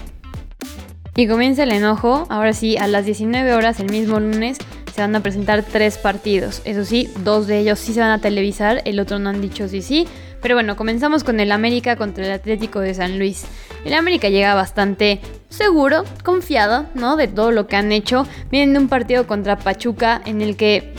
Y 1.20 1.28
comienza 1.28 1.64
el 1.64 1.74
enojo. 1.74 2.26
Ahora 2.30 2.54
sí, 2.54 2.78
a 2.78 2.88
las 2.88 3.04
19 3.04 3.54
horas 3.54 3.82
el 3.82 3.92
mismo 3.92 4.22
lunes 4.22 4.58
se 4.96 5.02
van 5.02 5.14
a 5.18 5.20
presentar 5.20 5.64
tres 5.64 5.98
partidos. 5.98 6.62
Eso 6.64 6.86
sí, 6.86 7.10
dos 7.26 7.46
de 7.46 7.60
ellos 7.60 7.78
sí 7.78 7.94
se 7.94 8.00
van 8.00 8.12
a 8.12 8.22
televisar, 8.22 8.82
el 8.86 9.02
otro 9.02 9.20
no 9.20 9.30
han 9.30 9.42
dicho 9.42 9.68
sí 9.68 9.82
sí. 9.82 10.08
Pero 10.42 10.56
bueno, 10.56 10.78
comenzamos 10.78 11.26
con 11.26 11.42
el 11.42 11.52
América 11.52 11.98
contra 11.98 12.26
el 12.26 12.32
Atlético 12.32 12.80
de 12.80 12.94
San 12.94 13.20
Luis. 13.20 13.44
El 13.84 13.96
América 13.96 14.30
llega 14.30 14.54
bastante 14.54 15.20
seguro, 15.50 16.06
confiado, 16.24 16.86
¿no? 16.94 17.18
De 17.18 17.28
todo 17.28 17.52
lo 17.52 17.68
que 17.68 17.76
han 17.76 17.92
hecho. 17.92 18.26
Vienen 18.50 18.72
de 18.72 18.80
un 18.80 18.88
partido 18.88 19.28
contra 19.28 19.60
Pachuca 19.60 20.22
en 20.24 20.42
el 20.42 20.56
que, 20.56 20.94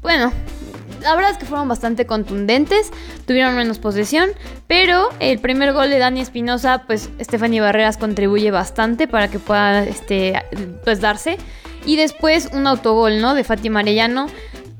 bueno, 0.00 0.32
la 1.00 1.14
verdad 1.14 1.32
es 1.32 1.38
que 1.38 1.46
fueron 1.46 1.68
bastante 1.68 2.06
contundentes, 2.06 2.90
tuvieron 3.26 3.56
menos 3.56 3.78
posesión, 3.78 4.30
pero 4.66 5.08
el 5.20 5.38
primer 5.38 5.72
gol 5.72 5.90
de 5.90 5.98
Dani 5.98 6.20
Espinosa, 6.20 6.84
pues 6.86 7.10
Stephanie 7.20 7.60
Barreras 7.60 7.96
contribuye 7.96 8.50
bastante 8.50 9.08
para 9.08 9.28
que 9.28 9.38
pueda 9.38 9.84
este, 9.84 10.42
pues, 10.84 11.00
darse. 11.00 11.38
Y 11.86 11.96
después 11.96 12.50
un 12.52 12.66
autogol, 12.66 13.20
¿no? 13.20 13.34
De 13.34 13.44
Fátima 13.44 13.80
Arellano. 13.80 14.26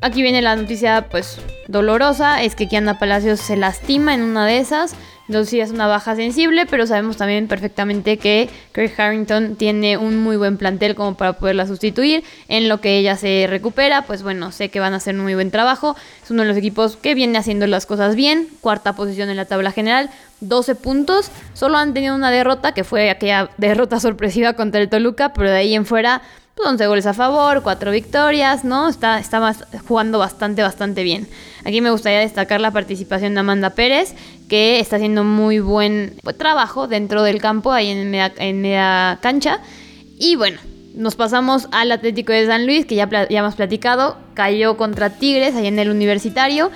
Aquí 0.02 0.22
viene 0.22 0.42
la 0.42 0.56
noticia, 0.56 1.08
pues, 1.10 1.38
dolorosa, 1.68 2.42
es 2.42 2.54
que 2.54 2.68
Kiana 2.68 2.98
Palacios 2.98 3.40
se 3.40 3.56
lastima 3.56 4.14
en 4.14 4.22
una 4.22 4.46
de 4.46 4.58
esas. 4.58 4.94
Entonces 5.30 5.50
sí 5.50 5.60
es 5.60 5.70
una 5.70 5.86
baja 5.86 6.16
sensible, 6.16 6.66
pero 6.66 6.88
sabemos 6.88 7.16
también 7.16 7.46
perfectamente 7.46 8.16
que 8.16 8.50
Craig 8.72 8.90
Harrington 8.98 9.54
tiene 9.54 9.96
un 9.96 10.18
muy 10.18 10.36
buen 10.36 10.56
plantel 10.56 10.96
como 10.96 11.16
para 11.16 11.34
poderla 11.34 11.68
sustituir. 11.68 12.24
En 12.48 12.68
lo 12.68 12.80
que 12.80 12.98
ella 12.98 13.14
se 13.14 13.46
recupera, 13.48 14.02
pues 14.02 14.24
bueno, 14.24 14.50
sé 14.50 14.70
que 14.70 14.80
van 14.80 14.92
a 14.92 14.96
hacer 14.96 15.14
un 15.14 15.20
muy 15.20 15.36
buen 15.36 15.52
trabajo. 15.52 15.94
Es 16.20 16.32
uno 16.32 16.42
de 16.42 16.48
los 16.48 16.56
equipos 16.56 16.96
que 16.96 17.14
viene 17.14 17.38
haciendo 17.38 17.68
las 17.68 17.86
cosas 17.86 18.16
bien. 18.16 18.48
Cuarta 18.60 18.96
posición 18.96 19.30
en 19.30 19.36
la 19.36 19.44
tabla 19.44 19.70
general, 19.70 20.10
12 20.40 20.74
puntos. 20.74 21.30
Solo 21.54 21.78
han 21.78 21.94
tenido 21.94 22.16
una 22.16 22.32
derrota, 22.32 22.72
que 22.72 22.82
fue 22.82 23.08
aquella 23.08 23.50
derrota 23.56 24.00
sorpresiva 24.00 24.54
contra 24.54 24.80
el 24.80 24.88
Toluca, 24.88 25.32
pero 25.32 25.48
de 25.48 25.58
ahí 25.58 25.76
en 25.76 25.86
fuera 25.86 26.22
11 26.64 26.86
goles 26.86 27.06
a 27.06 27.14
favor, 27.14 27.62
4 27.62 27.90
victorias, 27.90 28.64
¿no? 28.64 28.88
Está, 28.88 29.18
está 29.18 29.54
jugando 29.86 30.18
bastante, 30.18 30.62
bastante 30.62 31.02
bien. 31.02 31.28
Aquí 31.64 31.80
me 31.80 31.90
gustaría 31.90 32.20
destacar 32.20 32.60
la 32.60 32.70
participación 32.70 33.34
de 33.34 33.40
Amanda 33.40 33.70
Pérez, 33.70 34.14
que 34.48 34.80
está 34.80 34.96
haciendo 34.96 35.24
muy 35.24 35.60
buen 35.60 36.14
trabajo 36.38 36.88
dentro 36.88 37.22
del 37.22 37.40
campo, 37.40 37.72
ahí 37.72 37.88
en 37.88 38.10
media, 38.10 38.32
en 38.38 38.60
media 38.60 39.18
cancha. 39.20 39.60
Y 40.18 40.36
bueno, 40.36 40.58
nos 40.94 41.16
pasamos 41.16 41.68
al 41.72 41.92
Atlético 41.92 42.32
de 42.32 42.46
San 42.46 42.66
Luis, 42.66 42.86
que 42.86 42.94
ya, 42.94 43.08
ya 43.08 43.38
hemos 43.38 43.54
platicado, 43.54 44.16
cayó 44.34 44.76
contra 44.76 45.10
Tigres, 45.10 45.54
ahí 45.54 45.66
en 45.66 45.78
el 45.78 45.90
universitario. 45.90 46.70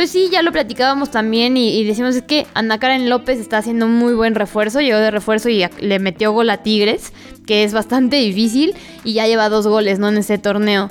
Pues 0.00 0.12
sí, 0.12 0.30
ya 0.32 0.40
lo 0.40 0.50
platicábamos 0.50 1.10
también 1.10 1.58
y, 1.58 1.84
decimos 1.84 2.16
es 2.16 2.22
que 2.22 2.46
Ana 2.54 2.78
Karen 2.78 3.10
López 3.10 3.38
está 3.38 3.58
haciendo 3.58 3.84
un 3.84 3.96
muy 3.96 4.14
buen 4.14 4.34
refuerzo, 4.34 4.80
llegó 4.80 4.96
de 4.96 5.10
refuerzo 5.10 5.50
y 5.50 5.62
le 5.78 5.98
metió 5.98 6.32
gol 6.32 6.48
a 6.48 6.62
Tigres, 6.62 7.12
que 7.44 7.64
es 7.64 7.74
bastante 7.74 8.16
difícil 8.16 8.74
y 9.04 9.12
ya 9.12 9.26
lleva 9.26 9.50
dos 9.50 9.66
goles, 9.66 9.98
¿no? 9.98 10.08
En 10.08 10.16
ese 10.16 10.38
torneo. 10.38 10.88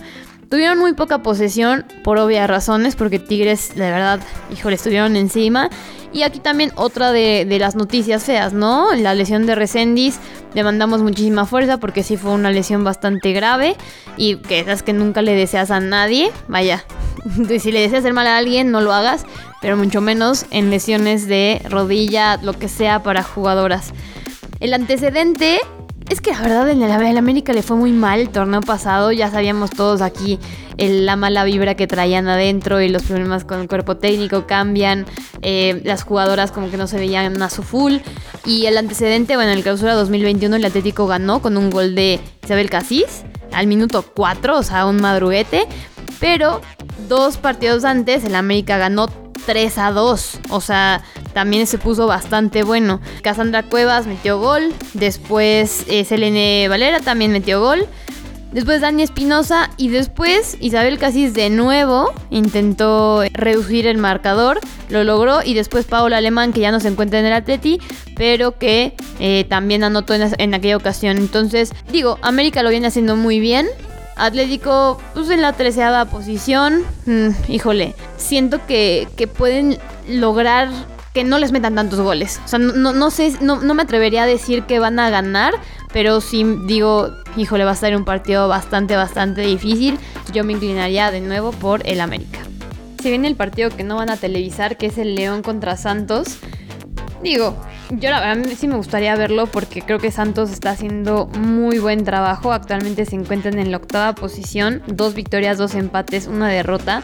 Tuvieron 0.49 0.79
muy 0.79 0.93
poca 0.93 1.19
posesión 1.19 1.85
por 2.03 2.17
obvias 2.17 2.49
razones, 2.49 2.95
porque 2.95 3.19
Tigres, 3.19 3.75
de 3.75 3.91
verdad, 3.91 4.19
híjole, 4.51 4.75
estuvieron 4.75 5.15
encima. 5.15 5.69
Y 6.11 6.23
aquí 6.23 6.39
también 6.39 6.71
otra 6.75 7.11
de, 7.11 7.45
las 7.59 7.75
noticias 7.75 8.23
feas, 8.23 8.51
¿no? 8.51 8.95
La 8.95 9.13
lesión 9.13 9.45
de 9.45 9.53
Resendis. 9.53 10.19
Le 10.55 10.63
mandamos 10.63 11.03
muchísima 11.03 11.45
fuerza 11.45 11.77
porque 11.77 12.01
sí 12.01 12.17
fue 12.17 12.31
una 12.31 12.49
lesión 12.49 12.83
bastante 12.83 13.31
grave. 13.31 13.75
Y 14.17 14.37
que 14.37 14.59
esas 14.59 14.81
que 14.81 14.91
nunca 14.91 15.21
le 15.21 15.35
deseas 15.35 15.69
a 15.69 15.79
nadie. 15.79 16.31
Vaya, 16.47 16.83
si 17.59 17.71
le 17.71 17.81
deseas 17.81 17.99
hacer 17.99 18.13
mal 18.13 18.25
a 18.25 18.37
alguien, 18.37 18.71
no 18.71 18.81
lo 18.81 18.91
hagas. 18.91 19.27
Pero 19.61 19.77
mucho 19.77 20.01
menos 20.01 20.47
en 20.49 20.71
lesiones 20.71 21.27
de 21.27 21.61
rodilla, 21.69 22.37
lo 22.37 22.53
que 22.53 22.69
sea 22.69 23.03
para 23.03 23.21
jugadoras. 23.21 23.93
El 24.59 24.73
antecedente 24.73 25.59
es 26.09 26.21
que 26.21 26.31
la 26.31 26.41
verdad 26.41 26.69
en 26.69 26.81
el, 26.81 27.17
América 27.17 27.53
le 27.53 27.61
fue 27.61 27.77
muy 27.77 27.91
mal 27.91 28.19
el 28.19 28.29
torneo 28.29 28.61
pasado. 28.61 29.11
Ya 29.11 29.29
sabíamos 29.29 29.69
todos 29.69 30.01
aquí 30.01 30.39
la 30.77 31.15
mala 31.15 31.43
vibra 31.43 31.75
que 31.75 31.87
traían 31.87 32.27
adentro 32.27 32.81
y 32.81 32.89
los 32.89 33.03
problemas 33.03 33.43
con 33.43 33.59
el 33.59 33.67
cuerpo 33.67 33.97
técnico 33.97 34.47
cambian. 34.47 35.05
Eh, 35.41 35.81
las 35.85 36.03
jugadoras 36.03 36.51
como 36.51 36.71
que 36.71 36.77
no 36.77 36.87
se 36.87 36.97
veían 36.97 37.41
a 37.41 37.49
su 37.49 37.61
full. 37.61 37.97
Y 38.45 38.65
el 38.65 38.77
antecedente, 38.77 39.35
bueno, 39.35 39.51
en 39.51 39.57
el 39.57 39.63
clausura 39.63 39.93
2021 39.93 40.55
el 40.55 40.65
Atlético 40.65 41.05
ganó 41.05 41.41
con 41.41 41.57
un 41.57 41.69
gol 41.69 41.93
de 41.93 42.19
Isabel 42.43 42.69
Casís 42.69 43.23
al 43.53 43.67
minuto 43.67 44.03
4, 44.15 44.57
o 44.57 44.63
sea, 44.63 44.87
un 44.87 44.97
madruguete. 45.01 45.67
Pero 46.19 46.61
dos 47.07 47.37
partidos 47.37 47.85
antes 47.85 48.23
el 48.25 48.35
América 48.35 48.77
ganó 48.77 49.07
3 49.49 49.77
a 49.79 49.91
2. 49.91 50.39
O 50.51 50.61
sea, 50.61 51.01
también 51.33 51.65
se 51.65 51.79
puso 51.79 52.05
bastante 52.05 52.61
bueno. 52.61 53.01
Cassandra 53.23 53.63
Cuevas 53.63 54.05
metió 54.05 54.39
gol. 54.39 54.71
Después 54.93 55.85
eh, 55.87 56.05
Selene 56.05 56.67
Valera 56.69 56.99
también 56.99 57.31
metió 57.31 57.59
gol. 57.59 57.87
Después 58.51 58.81
Dani 58.81 59.01
Espinosa 59.01 59.71
y 59.75 59.89
después 59.89 60.55
Isabel 60.59 60.99
Casis 60.99 61.33
de 61.33 61.49
nuevo 61.49 62.13
intentó 62.29 63.23
reducir 63.33 63.87
el 63.87 63.97
marcador, 63.97 64.59
lo 64.89 65.03
logró 65.03 65.41
y 65.43 65.55
después 65.55 65.85
Paola 65.85 66.17
Alemán 66.17 66.53
que 66.53 66.59
ya 66.59 66.71
no 66.71 66.79
se 66.79 66.87
encuentra 66.87 67.19
en 67.19 67.25
el 67.25 67.33
Atleti, 67.33 67.79
pero 68.15 68.57
que 68.57 68.95
eh, 69.19 69.45
también 69.49 69.83
anotó 69.83 70.13
en, 70.13 70.53
aquella 70.53 70.77
ocasión. 70.77 71.17
Entonces, 71.17 71.73
digo, 71.91 72.19
América 72.21 72.61
lo 72.61 72.69
viene 72.69 72.87
haciendo 72.87 73.15
muy 73.15 73.39
bien. 73.39 73.67
Atlético, 74.19 75.01
pues 75.13 75.29
en 75.29 75.41
la 75.41 75.53
treceava 75.53 76.05
posición, 76.05 76.83
mm, 77.05 77.29
híjole, 77.47 77.95
siento 78.17 78.65
que, 78.67 79.07
que 79.15 79.27
pueden 79.27 79.77
lograr 80.07 80.69
que 81.13 81.23
no 81.23 81.39
les 81.39 81.51
metan 81.51 81.75
tantos 81.75 81.99
goles. 81.99 82.39
O 82.45 82.47
sea, 82.47 82.59
no, 82.59 82.93
no 82.93 83.11
sé, 83.11 83.33
no, 83.41 83.61
no, 83.61 83.73
me 83.73 83.83
atrevería 83.83 84.23
a 84.23 84.25
decir 84.25 84.63
que 84.63 84.79
van 84.79 84.99
a 84.99 85.09
ganar, 85.09 85.53
pero 85.91 86.21
sí 86.21 86.45
digo, 86.65 87.09
híjole, 87.35 87.63
va 87.63 87.71
a 87.71 87.75
ser 87.75 87.95
un 87.95 88.05
partido 88.05 88.47
bastante, 88.47 88.95
bastante 88.95 89.41
difícil. 89.41 89.97
Yo 90.31 90.43
me 90.43 90.53
inclinaría 90.53 91.11
de 91.11 91.21
nuevo 91.21 91.51
por 91.51 91.87
el 91.87 92.01
América. 92.01 92.39
Si 93.01 93.09
viene 93.09 93.27
el 93.27 93.35
partido 93.35 93.69
que 93.69 93.83
no 93.83 93.95
van 93.95 94.09
a 94.09 94.17
televisar, 94.17 94.77
que 94.77 94.87
es 94.87 94.97
el 94.97 95.15
León 95.15 95.41
contra 95.41 95.77
Santos, 95.77 96.37
digo, 97.23 97.55
yo 97.91 98.09
la 98.09 98.19
verdad 98.19 98.49
sí 98.57 98.67
me 98.67 98.75
gustaría 98.75 99.15
verlo 99.15 99.47
porque 99.47 99.81
creo 99.81 99.99
que 99.99 100.11
Santos 100.11 100.51
está 100.51 100.71
haciendo 100.71 101.27
muy 101.27 101.79
buen 101.79 102.03
trabajo. 102.03 102.51
Actualmente 102.51 103.05
se 103.05 103.15
encuentran 103.15 103.57
en 103.59 103.71
la 103.71 103.77
octava 103.77 104.13
posición, 104.15 104.81
dos 104.87 105.13
victorias, 105.13 105.57
dos 105.57 105.75
empates, 105.75 106.27
una 106.27 106.49
derrota. 106.49 107.03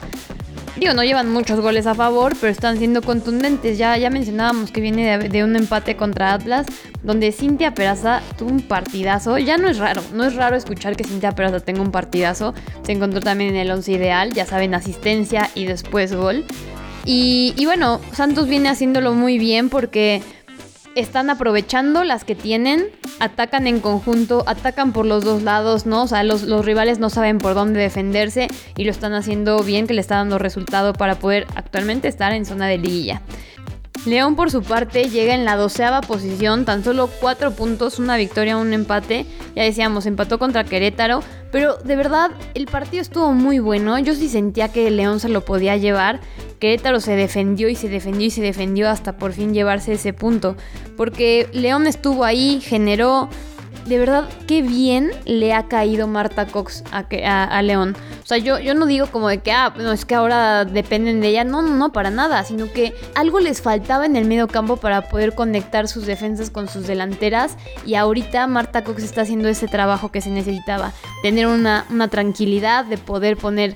Digo, 0.77 0.93
no 0.93 1.05
llevan 1.05 1.31
muchos 1.31 1.61
goles 1.61 1.87
a 1.87 1.95
favor, 1.95 2.35
pero 2.39 2.51
están 2.51 2.77
siendo 2.77 3.01
contundentes. 3.01 3.77
Ya, 3.77 3.97
ya 3.97 4.09
mencionábamos 4.09 4.71
que 4.71 4.81
viene 4.81 5.17
de, 5.17 5.43
un 5.43 5.55
empate 5.55 5.95
contra 5.95 6.33
Atlas, 6.33 6.65
donde 7.01 7.31
Cintia 7.31 7.73
Peraza 7.73 8.21
tuvo 8.37 8.49
un 8.49 8.61
partidazo. 8.61 9.37
Ya 9.37 9.57
no 9.57 9.69
es 9.69 9.77
raro, 9.77 10.01
no 10.13 10.25
es 10.25 10.35
raro 10.35 10.57
escuchar 10.57 10.97
que 10.97 11.05
Cintia 11.05 11.31
Peraza 11.31 11.61
tenga 11.61 11.81
un 11.81 11.91
partidazo. 11.91 12.53
Se 12.83 12.91
encontró 12.91 13.21
también 13.21 13.51
en 13.51 13.55
el 13.55 13.71
11 13.71 13.91
ideal, 13.93 14.33
ya 14.33 14.45
saben, 14.45 14.73
asistencia 14.73 15.49
y 15.55 15.63
después 15.63 16.13
gol. 16.13 16.43
Y, 17.05 17.65
bueno, 17.65 18.01
Santos 18.13 18.47
viene 18.47 18.69
haciéndolo 18.69 19.13
muy 19.13 19.37
bien 19.37 19.69
porque 19.69 20.23
están 20.95 21.29
aprovechando 21.29 22.03
las 22.03 22.23
que 22.23 22.35
tienen, 22.35 22.87
atacan 23.19 23.67
en 23.67 23.79
conjunto, 23.79 24.43
atacan 24.47 24.91
por 24.91 25.05
los 25.05 25.23
dos 25.23 25.43
lados, 25.43 25.85
¿no? 25.85 26.03
O 26.03 26.07
sea, 26.07 26.23
los, 26.23 26.43
rivales 26.65 26.97
no 26.97 27.09
saben 27.09 27.37
por 27.37 27.53
dónde 27.53 27.79
defenderse 27.79 28.47
y 28.75 28.85
lo 28.85 28.91
están 28.91 29.13
haciendo 29.13 29.61
bien, 29.61 29.87
que 29.87 29.93
le 29.93 30.01
está 30.01 30.15
dando 30.15 30.39
resultado 30.39 30.93
para 30.93 31.15
poder 31.15 31.45
actualmente 31.55 32.07
estar 32.07 32.33
en 32.33 32.45
zona 32.45 32.67
de 32.67 32.79
liguilla. 32.79 33.21
León 34.05 34.35
por 34.35 34.51
su 34.51 34.61
parte 34.61 35.09
llega 35.09 35.33
en 35.33 35.45
la 35.45 35.55
doceava 35.55 36.01
posición, 36.01 36.63
tan 36.63 36.83
solo 36.83 37.09
cuatro 37.19 37.51
puntos, 37.51 37.97
una 37.97 38.17
victoria, 38.17 38.57
un 38.57 38.71
empate. 38.71 39.25
Ya 39.55 39.63
decíamos, 39.63 40.05
empató 40.05 40.37
contra 40.37 40.63
Querétaro, 40.63 41.21
pero 41.51 41.77
de 41.77 41.95
verdad 41.95 42.31
el 42.53 42.67
partido 42.67 43.01
estuvo 43.01 43.33
muy 43.33 43.59
bueno. 43.59 43.97
Yo 43.97 44.13
sí 44.13 44.29
sentía 44.29 44.71
que 44.71 44.91
León 44.91 45.19
se 45.19 45.29
lo 45.29 45.43
podía 45.43 45.77
llevar. 45.77 46.19
Querétaro 46.59 46.99
se 46.99 47.15
defendió 47.15 47.67
y 47.67 47.75
se 47.75 47.89
defendió 47.89 48.27
y 48.27 48.31
se 48.31 48.41
defendió 48.41 48.89
hasta 48.89 49.17
por 49.17 49.33
fin 49.33 49.53
llevarse 49.53 49.93
ese 49.93 50.13
punto. 50.13 50.55
Porque 50.97 51.49
León 51.51 51.87
estuvo 51.87 52.25
ahí, 52.25 52.61
generó, 52.61 53.29
de 53.85 53.99
verdad, 53.99 54.27
qué 54.47 54.63
bien 54.63 55.11
le 55.25 55.53
ha 55.53 55.67
caído 55.67 56.07
Marta 56.07 56.47
Cox 56.47 56.83
a, 56.91 57.61
León. 57.61 57.95
O 58.23 58.25
sea, 58.25 58.37
yo, 58.37 58.59
yo 58.59 58.73
no 58.73 58.87
digo 58.87 59.05
como 59.07 59.29
de 59.29 59.39
que, 59.39 59.51
ah, 59.51 59.73
no, 59.77 59.91
es 59.91 60.05
que 60.05 60.15
ahora 60.15 60.65
dependen 60.65 61.21
de 61.21 61.27
ella. 61.27 61.43
No, 61.43 61.61
no, 61.61 61.75
no, 61.75 61.91
para 61.91 62.09
nada. 62.09 62.43
Sino 62.43 62.71
que 62.71 62.95
algo 63.13 63.39
les 63.39 63.61
faltaba 63.61 64.07
en 64.07 64.15
el 64.15 64.25
medio 64.25 64.47
campo 64.47 64.77
para 64.77 65.07
poder 65.09 65.35
conectar 65.35 65.87
sus 65.87 66.07
defensas 66.07 66.49
con 66.49 66.67
sus 66.67 66.87
delanteras. 66.87 67.57
Y 67.85 67.93
ahorita 67.93 68.47
Marta 68.47 68.83
Cox 68.83 69.03
está 69.03 69.21
haciendo 69.21 69.47
ese 69.49 69.67
trabajo 69.67 70.11
que 70.11 70.21
se 70.21 70.31
necesitaba. 70.31 70.91
Tener 71.21 71.45
una, 71.45 71.85
una 71.91 72.07
tranquilidad 72.07 72.85
de 72.85 72.97
poder 72.97 73.37
poner 73.37 73.75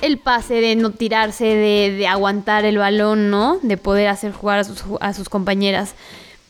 el 0.00 0.18
pase, 0.18 0.54
de 0.54 0.76
no 0.76 0.90
tirarse, 0.90 1.44
de, 1.44 2.06
aguantar 2.06 2.64
el 2.64 2.78
balón, 2.78 3.30
¿no? 3.30 3.58
De 3.62 3.76
poder 3.76 4.08
hacer 4.08 4.32
jugar 4.32 4.60
a 4.60 4.64
sus, 4.64 4.84
a 5.00 5.12
sus 5.12 5.28
compañeras. 5.28 5.94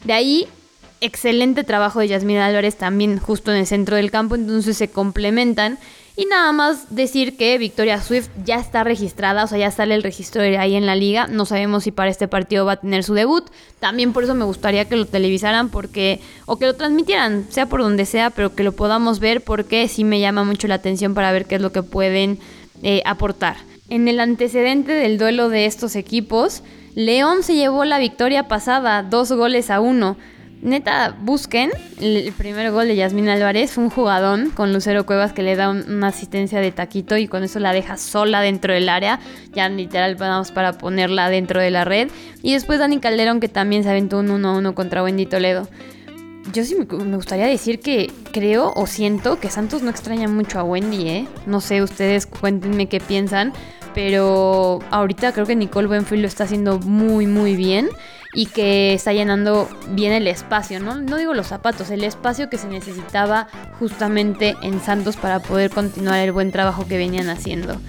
De 0.05 0.13
ahí 0.13 0.49
excelente 1.01 1.65
trabajo 1.65 2.01
de 2.01 2.09
Yasmina 2.09 2.47
Álvarez 2.47 2.77
también 2.77 3.19
justo 3.19 3.51
en 3.51 3.59
el 3.59 3.67
centro 3.67 3.97
del 3.97 4.11
campo, 4.11 4.35
entonces 4.35 4.77
se 4.77 4.91
complementan. 4.91 5.79
Y 6.17 6.27
nada 6.27 6.53
más 6.53 6.95
decir 6.95 7.37
que 7.37 7.57
Victoria 7.57 8.03
Swift 8.03 8.29
ya 8.45 8.57
está 8.57 8.85
registrada, 8.85 9.45
o 9.45 9.47
sea, 9.47 9.57
ya 9.57 9.71
sale 9.71 9.95
el 9.95 10.03
registro 10.03 10.43
ahí 10.43 10.75
en 10.75 10.85
la 10.85 10.95
liga. 10.95 11.29
No 11.29 11.47
sabemos 11.47 11.85
si 11.85 11.93
para 11.93 12.11
este 12.11 12.29
partido 12.29 12.67
va 12.67 12.73
a 12.73 12.81
tener 12.81 13.05
su 13.05 13.15
debut. 13.15 13.49
También 13.79 14.13
por 14.13 14.25
eso 14.25 14.35
me 14.35 14.45
gustaría 14.45 14.85
que 14.85 14.97
lo 14.97 15.07
televisaran 15.07 15.71
porque 15.71 16.21
o 16.45 16.59
que 16.59 16.67
lo 16.67 16.75
transmitieran, 16.75 17.47
sea 17.49 17.67
por 17.67 17.81
donde 17.81 18.05
sea, 18.05 18.31
pero 18.31 18.55
que 18.55 18.65
lo 18.65 18.73
podamos 18.73 19.19
ver 19.19 19.43
porque 19.43 19.89
sí 19.89 20.05
me 20.05 20.21
llama 20.21 20.45
mucho 20.45 20.69
la 20.69 20.75
atención 20.75 21.15
para 21.15 21.33
ver 21.33 21.47
qué 21.47 21.55
es 21.55 21.63
lo 21.63 21.73
que 21.73 21.83
pueden 21.83 22.39
eh, 22.83 23.03
aportar. 23.07 23.57
En 23.89 24.07
el 24.07 24.21
antecedente 24.21 24.93
del 24.93 25.17
duelo 25.17 25.49
de 25.49 25.65
estos 25.65 25.97
equipos, 25.97 26.63
León 26.95 27.43
se 27.43 27.55
llevó 27.55 27.85
la 27.85 27.99
victoria 27.99 28.47
pasada, 28.47 29.03
dos 29.03 29.33
goles 29.33 29.71
a 29.71 29.81
uno. 29.81 30.19
Neta, 30.63 31.17
busquen 31.23 31.71
el 32.01 32.33
primer 32.33 32.71
gol 32.71 32.87
de 32.87 32.95
Yasmín 32.95 33.31
Álvarez. 33.31 33.73
Fue 33.73 33.85
un 33.85 33.89
jugadón 33.89 34.51
con 34.51 34.75
Lucero 34.75 35.07
Cuevas 35.07 35.33
que 35.33 35.43
le 35.43 35.57
da 35.57 35.71
una 35.71 36.09
asistencia 36.09 36.61
de 36.61 36.71
taquito 36.71 37.17
y 37.17 37.29
con 37.29 37.43
eso 37.43 37.59
la 37.61 37.73
deja 37.73 37.97
sola 37.97 38.43
dentro 38.43 38.75
del 38.75 38.91
área. 38.91 39.21
Ya 39.55 39.71
literal 39.71 40.17
vamos 40.17 40.53
para 40.53 40.75
ponerla 40.75 41.31
dentro 41.31 41.61
de 41.63 41.71
la 41.71 41.87
red. 41.87 42.11
Y 42.43 42.53
después 42.53 42.79
Dani 42.79 42.99
Calderón 43.01 43.41
que 43.41 43.49
también 43.49 43.85
se 43.85 43.91
aventó 43.91 44.19
un 44.19 44.29
1-1 44.29 44.75
contra 44.75 45.03
Wendy 45.03 45.25
Toledo. 45.25 45.67
Yo 46.53 46.65
sí 46.65 46.75
me, 46.75 46.85
gustaría 47.17 47.47
decir 47.47 47.81
que 47.81 48.11
creo 48.31 48.73
o 48.77 48.87
siento 48.87 49.41
que 49.41 49.49
Santos 49.49 49.83
no 49.83 49.89
extraña 49.89 50.29
mucho 50.29 50.59
a 50.59 50.65
Wendy, 50.65 51.09
¿eh? 51.09 51.29
No 51.47 51.63
sé, 51.63 51.83
ustedes 51.83 52.27
cuéntenme 52.27 52.87
qué 52.87 53.01
piensan. 53.01 53.55
Pero 53.95 54.81
ahorita 54.91 55.33
creo 55.33 55.47
que 55.47 55.57
Nicole 55.57 55.89
Buenfield 55.89 56.23
lo 56.23 56.29
está 56.29 56.45
haciendo 56.45 56.79
muy, 56.81 57.27
muy 57.27 57.57
bien 57.57 57.89
y 58.33 58.47
que 58.47 58.95
está 58.95 59.13
llenando 59.13 59.69
bien 59.91 60.13
el 60.13 60.27
espacio, 60.27 60.81
¿no? 60.81 60.95
No 60.95 61.17
digo 61.17 61.35
los 61.35 61.49
zapatos, 61.49 61.91
el 61.91 62.05
espacio 62.05 62.49
que 62.49 62.59
se 62.59 62.69
necesitaba 62.69 63.49
justamente 63.79 64.57
en 64.63 64.81
Santos 64.81 65.17
para 65.17 65.41
poder 65.41 65.71
continuar 65.71 66.21
el 66.21 66.33
buen 66.33 66.53
trabajo 66.53 66.87
que 66.87 66.97
venían 66.97 67.29
haciendo. 67.29 67.81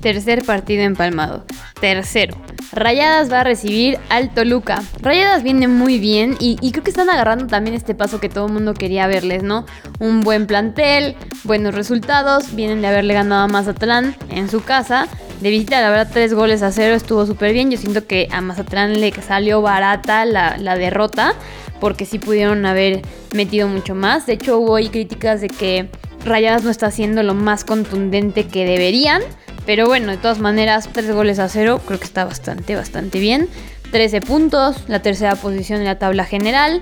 Tercer 0.00 0.44
partido 0.44 0.82
empalmado. 0.82 1.44
Tercero. 1.80 2.36
Rayadas 2.72 3.32
va 3.32 3.40
a 3.40 3.44
recibir 3.44 3.98
al 4.10 4.34
Toluca. 4.34 4.82
Rayadas 5.00 5.42
viene 5.42 5.68
muy 5.68 5.98
bien 5.98 6.36
y, 6.40 6.58
y, 6.60 6.72
creo 6.72 6.84
que 6.84 6.90
están 6.90 7.08
agarrando 7.08 7.46
también 7.46 7.74
este 7.74 7.94
paso 7.94 8.20
que 8.20 8.28
todo 8.28 8.46
el 8.46 8.52
mundo 8.52 8.74
quería 8.74 9.06
verles, 9.06 9.42
¿no? 9.42 9.64
Un 10.00 10.22
buen 10.22 10.46
plantel, 10.46 11.16
buenos 11.44 11.74
resultados, 11.74 12.54
vienen 12.54 12.82
de 12.82 12.88
haberle 12.88 13.14
ganado 13.14 13.44
a 13.44 13.48
Mazatlán 13.48 14.16
en 14.28 14.50
su 14.50 14.62
casa 14.62 15.08
de 15.44 15.50
visita, 15.50 15.82
la 15.82 15.90
verdad, 15.90 16.08
tres 16.10 16.32
goles 16.32 16.62
a 16.62 16.72
cero 16.72 16.94
estuvo 16.94 17.26
súper 17.26 17.52
bien. 17.52 17.70
Yo 17.70 17.76
siento 17.76 18.06
que 18.06 18.28
a 18.30 18.40
Mazatlán 18.40 18.98
le 18.98 19.12
salió 19.12 19.60
barata 19.60 20.24
la, 20.24 20.76
derrota, 20.78 21.34
porque 21.80 22.06
sí 22.06 22.18
pudieron 22.18 22.64
haber 22.64 23.02
metido 23.34 23.68
mucho 23.68 23.94
más. 23.94 24.24
De 24.24 24.32
hecho, 24.32 24.58
hubo 24.58 24.76
ahí 24.76 24.88
críticas 24.88 25.42
de 25.42 25.48
que 25.48 25.90
Rayadas 26.24 26.64
no 26.64 26.70
está 26.70 26.86
haciendo 26.86 27.22
lo 27.22 27.34
más 27.34 27.62
contundente 27.62 28.46
que 28.46 28.64
deberían. 28.64 29.20
Pero 29.66 29.86
bueno, 29.86 30.12
de 30.12 30.16
todas 30.16 30.38
maneras, 30.38 30.88
tres 30.90 31.12
goles 31.12 31.38
a 31.38 31.50
cero, 31.50 31.78
creo 31.84 31.98
que 31.98 32.06
está 32.06 32.24
bastante, 32.24 32.74
bastante 32.74 33.18
bien. 33.18 33.50
13 33.92 34.22
puntos, 34.22 34.88
la 34.88 35.02
tercera 35.02 35.36
posición 35.36 35.80
en 35.80 35.84
la 35.84 35.98
tabla 35.98 36.24
general. 36.24 36.80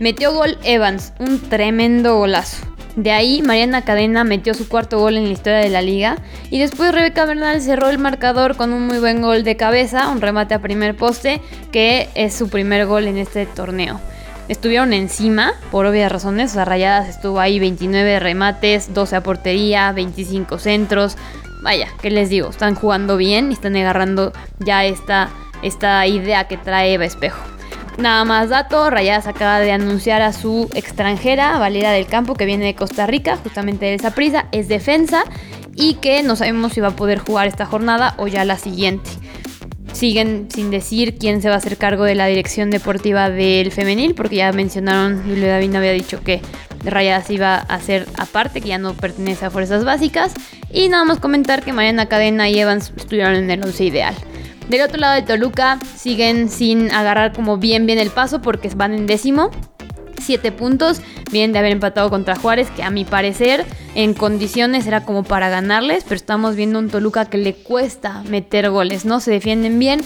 Metió 0.00 0.34
gol 0.34 0.58
Evans, 0.64 1.14
un 1.18 1.40
tremendo 1.40 2.18
golazo. 2.18 2.71
De 2.96 3.10
ahí, 3.10 3.40
Mariana 3.40 3.82
Cadena 3.82 4.22
metió 4.22 4.52
su 4.52 4.68
cuarto 4.68 4.98
gol 4.98 5.16
en 5.16 5.24
la 5.24 5.30
historia 5.30 5.58
de 5.60 5.70
la 5.70 5.80
liga. 5.80 6.16
Y 6.50 6.58
después 6.58 6.92
Rebeca 6.92 7.24
Bernal 7.24 7.60
cerró 7.62 7.88
el 7.88 7.98
marcador 7.98 8.56
con 8.56 8.72
un 8.72 8.86
muy 8.86 8.98
buen 8.98 9.22
gol 9.22 9.44
de 9.44 9.56
cabeza, 9.56 10.08
un 10.08 10.20
remate 10.20 10.54
a 10.54 10.58
primer 10.60 10.94
poste, 10.94 11.40
que 11.72 12.10
es 12.14 12.34
su 12.34 12.50
primer 12.50 12.86
gol 12.86 13.06
en 13.06 13.16
este 13.16 13.46
torneo. 13.46 13.98
Estuvieron 14.48 14.92
encima, 14.92 15.54
por 15.70 15.86
obvias 15.86 16.12
razones. 16.12 16.54
O 16.54 16.64
Rayadas 16.64 17.08
estuvo 17.08 17.40
ahí 17.40 17.58
29 17.58 18.20
remates, 18.20 18.92
12 18.92 19.16
a 19.16 19.22
portería, 19.22 19.92
25 19.92 20.58
centros. 20.58 21.16
Vaya, 21.62 21.88
¿qué 22.02 22.10
les 22.10 22.28
digo? 22.28 22.50
Están 22.50 22.74
jugando 22.74 23.16
bien 23.16 23.50
y 23.50 23.54
están 23.54 23.76
agarrando 23.76 24.32
ya 24.58 24.84
esta, 24.84 25.30
esta 25.62 26.06
idea 26.06 26.48
que 26.48 26.58
trae 26.58 27.02
Espejo. 27.02 27.40
Nada 27.98 28.24
más 28.24 28.48
dato, 28.48 28.88
Rayadas 28.90 29.26
acaba 29.26 29.60
de 29.60 29.70
anunciar 29.70 30.22
a 30.22 30.32
su 30.32 30.68
extranjera, 30.74 31.58
Valera 31.58 31.92
del 31.92 32.06
Campo, 32.06 32.34
que 32.34 32.46
viene 32.46 32.64
de 32.64 32.74
Costa 32.74 33.06
Rica, 33.06 33.36
justamente 33.36 33.86
de 33.86 33.94
esa 33.94 34.12
prisa, 34.12 34.46
es 34.50 34.68
defensa 34.68 35.24
y 35.74 35.94
que 35.94 36.22
no 36.22 36.36
sabemos 36.36 36.72
si 36.72 36.80
va 36.80 36.88
a 36.88 36.96
poder 36.96 37.18
jugar 37.18 37.46
esta 37.46 37.66
jornada 37.66 38.14
o 38.18 38.28
ya 38.28 38.44
la 38.44 38.56
siguiente. 38.56 39.10
Siguen 39.92 40.48
sin 40.50 40.70
decir 40.70 41.18
quién 41.18 41.42
se 41.42 41.48
va 41.48 41.54
a 41.54 41.58
hacer 41.58 41.76
cargo 41.76 42.04
de 42.04 42.14
la 42.14 42.26
dirección 42.26 42.70
deportiva 42.70 43.28
del 43.28 43.70
femenil, 43.72 44.14
porque 44.14 44.36
ya 44.36 44.52
mencionaron, 44.52 45.22
Julio 45.22 45.48
David 45.48 45.74
había 45.74 45.92
dicho 45.92 46.22
que 46.24 46.40
Rayadas 46.84 47.30
iba 47.30 47.56
a 47.56 47.80
ser 47.80 48.06
aparte, 48.16 48.60
que 48.60 48.68
ya 48.68 48.78
no 48.78 48.94
pertenece 48.94 49.44
a 49.44 49.50
Fuerzas 49.50 49.84
Básicas. 49.84 50.32
Y 50.72 50.88
nada 50.88 51.04
más 51.04 51.20
comentar 51.20 51.62
que 51.62 51.72
Mariana 51.72 52.06
Cadena 52.06 52.48
y 52.48 52.58
Evans 52.58 52.92
estuvieron 52.96 53.34
en 53.34 53.50
el 53.50 53.62
11 53.62 53.84
ideal. 53.84 54.14
Del 54.72 54.80
otro 54.80 54.96
lado 54.96 55.16
de 55.16 55.20
Toluca 55.20 55.78
siguen 55.96 56.48
sin 56.48 56.90
agarrar 56.92 57.34
como 57.34 57.58
bien 57.58 57.84
bien 57.84 57.98
el 57.98 58.08
paso 58.08 58.40
porque 58.40 58.70
van 58.74 58.94
en 58.94 59.06
décimo. 59.06 59.50
Siete 60.18 60.50
puntos, 60.50 61.02
vienen 61.30 61.52
de 61.52 61.58
haber 61.58 61.72
empatado 61.72 62.08
contra 62.08 62.36
Juárez, 62.36 62.70
que 62.70 62.82
a 62.82 62.90
mi 62.90 63.04
parecer 63.04 63.66
en 63.94 64.14
condiciones 64.14 64.86
era 64.86 65.04
como 65.04 65.24
para 65.24 65.50
ganarles, 65.50 66.04
pero 66.04 66.14
estamos 66.14 66.56
viendo 66.56 66.78
un 66.78 66.88
Toluca 66.88 67.26
que 67.26 67.36
le 67.36 67.52
cuesta 67.52 68.22
meter 68.30 68.70
goles, 68.70 69.04
¿no? 69.04 69.20
Se 69.20 69.30
defienden 69.30 69.78
bien, 69.78 70.00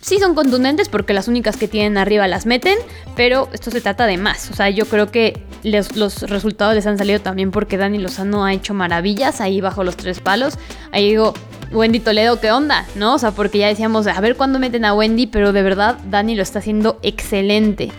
sí 0.00 0.18
son 0.18 0.34
contundentes 0.34 0.88
porque 0.88 1.12
las 1.12 1.28
únicas 1.28 1.58
que 1.58 1.68
tienen 1.68 1.98
arriba 1.98 2.26
las 2.28 2.46
meten, 2.46 2.78
pero 3.14 3.50
esto 3.52 3.70
se 3.70 3.82
trata 3.82 4.06
de 4.06 4.16
más. 4.16 4.50
O 4.50 4.54
sea, 4.54 4.70
yo 4.70 4.86
creo 4.86 5.10
que 5.10 5.42
los 5.64 6.22
resultados 6.22 6.74
les 6.74 6.86
han 6.86 6.96
salido 6.96 7.20
también 7.20 7.50
porque 7.50 7.76
Dani 7.76 7.98
Lozano 7.98 8.46
ha 8.46 8.54
hecho 8.54 8.72
maravillas 8.72 9.42
ahí 9.42 9.60
bajo 9.60 9.84
los 9.84 9.98
tres 9.98 10.20
palos. 10.20 10.54
Ahí 10.92 11.10
digo, 11.10 11.34
Wendy 11.70 12.00
Toledo, 12.00 12.40
¿qué 12.40 12.50
onda? 12.50 12.86
¿No? 12.94 13.14
O 13.14 13.18
sea, 13.18 13.32
porque 13.32 13.58
ya 13.58 13.68
decíamos, 13.68 14.06
a 14.06 14.20
ver 14.20 14.36
cuándo 14.36 14.58
meten 14.58 14.84
a 14.84 14.94
Wendy, 14.94 15.26
pero 15.26 15.52
de 15.52 15.62
verdad 15.62 15.98
Dani 16.08 16.34
lo 16.34 16.42
está 16.42 16.60
haciendo 16.60 16.98
excelente. 17.02 17.90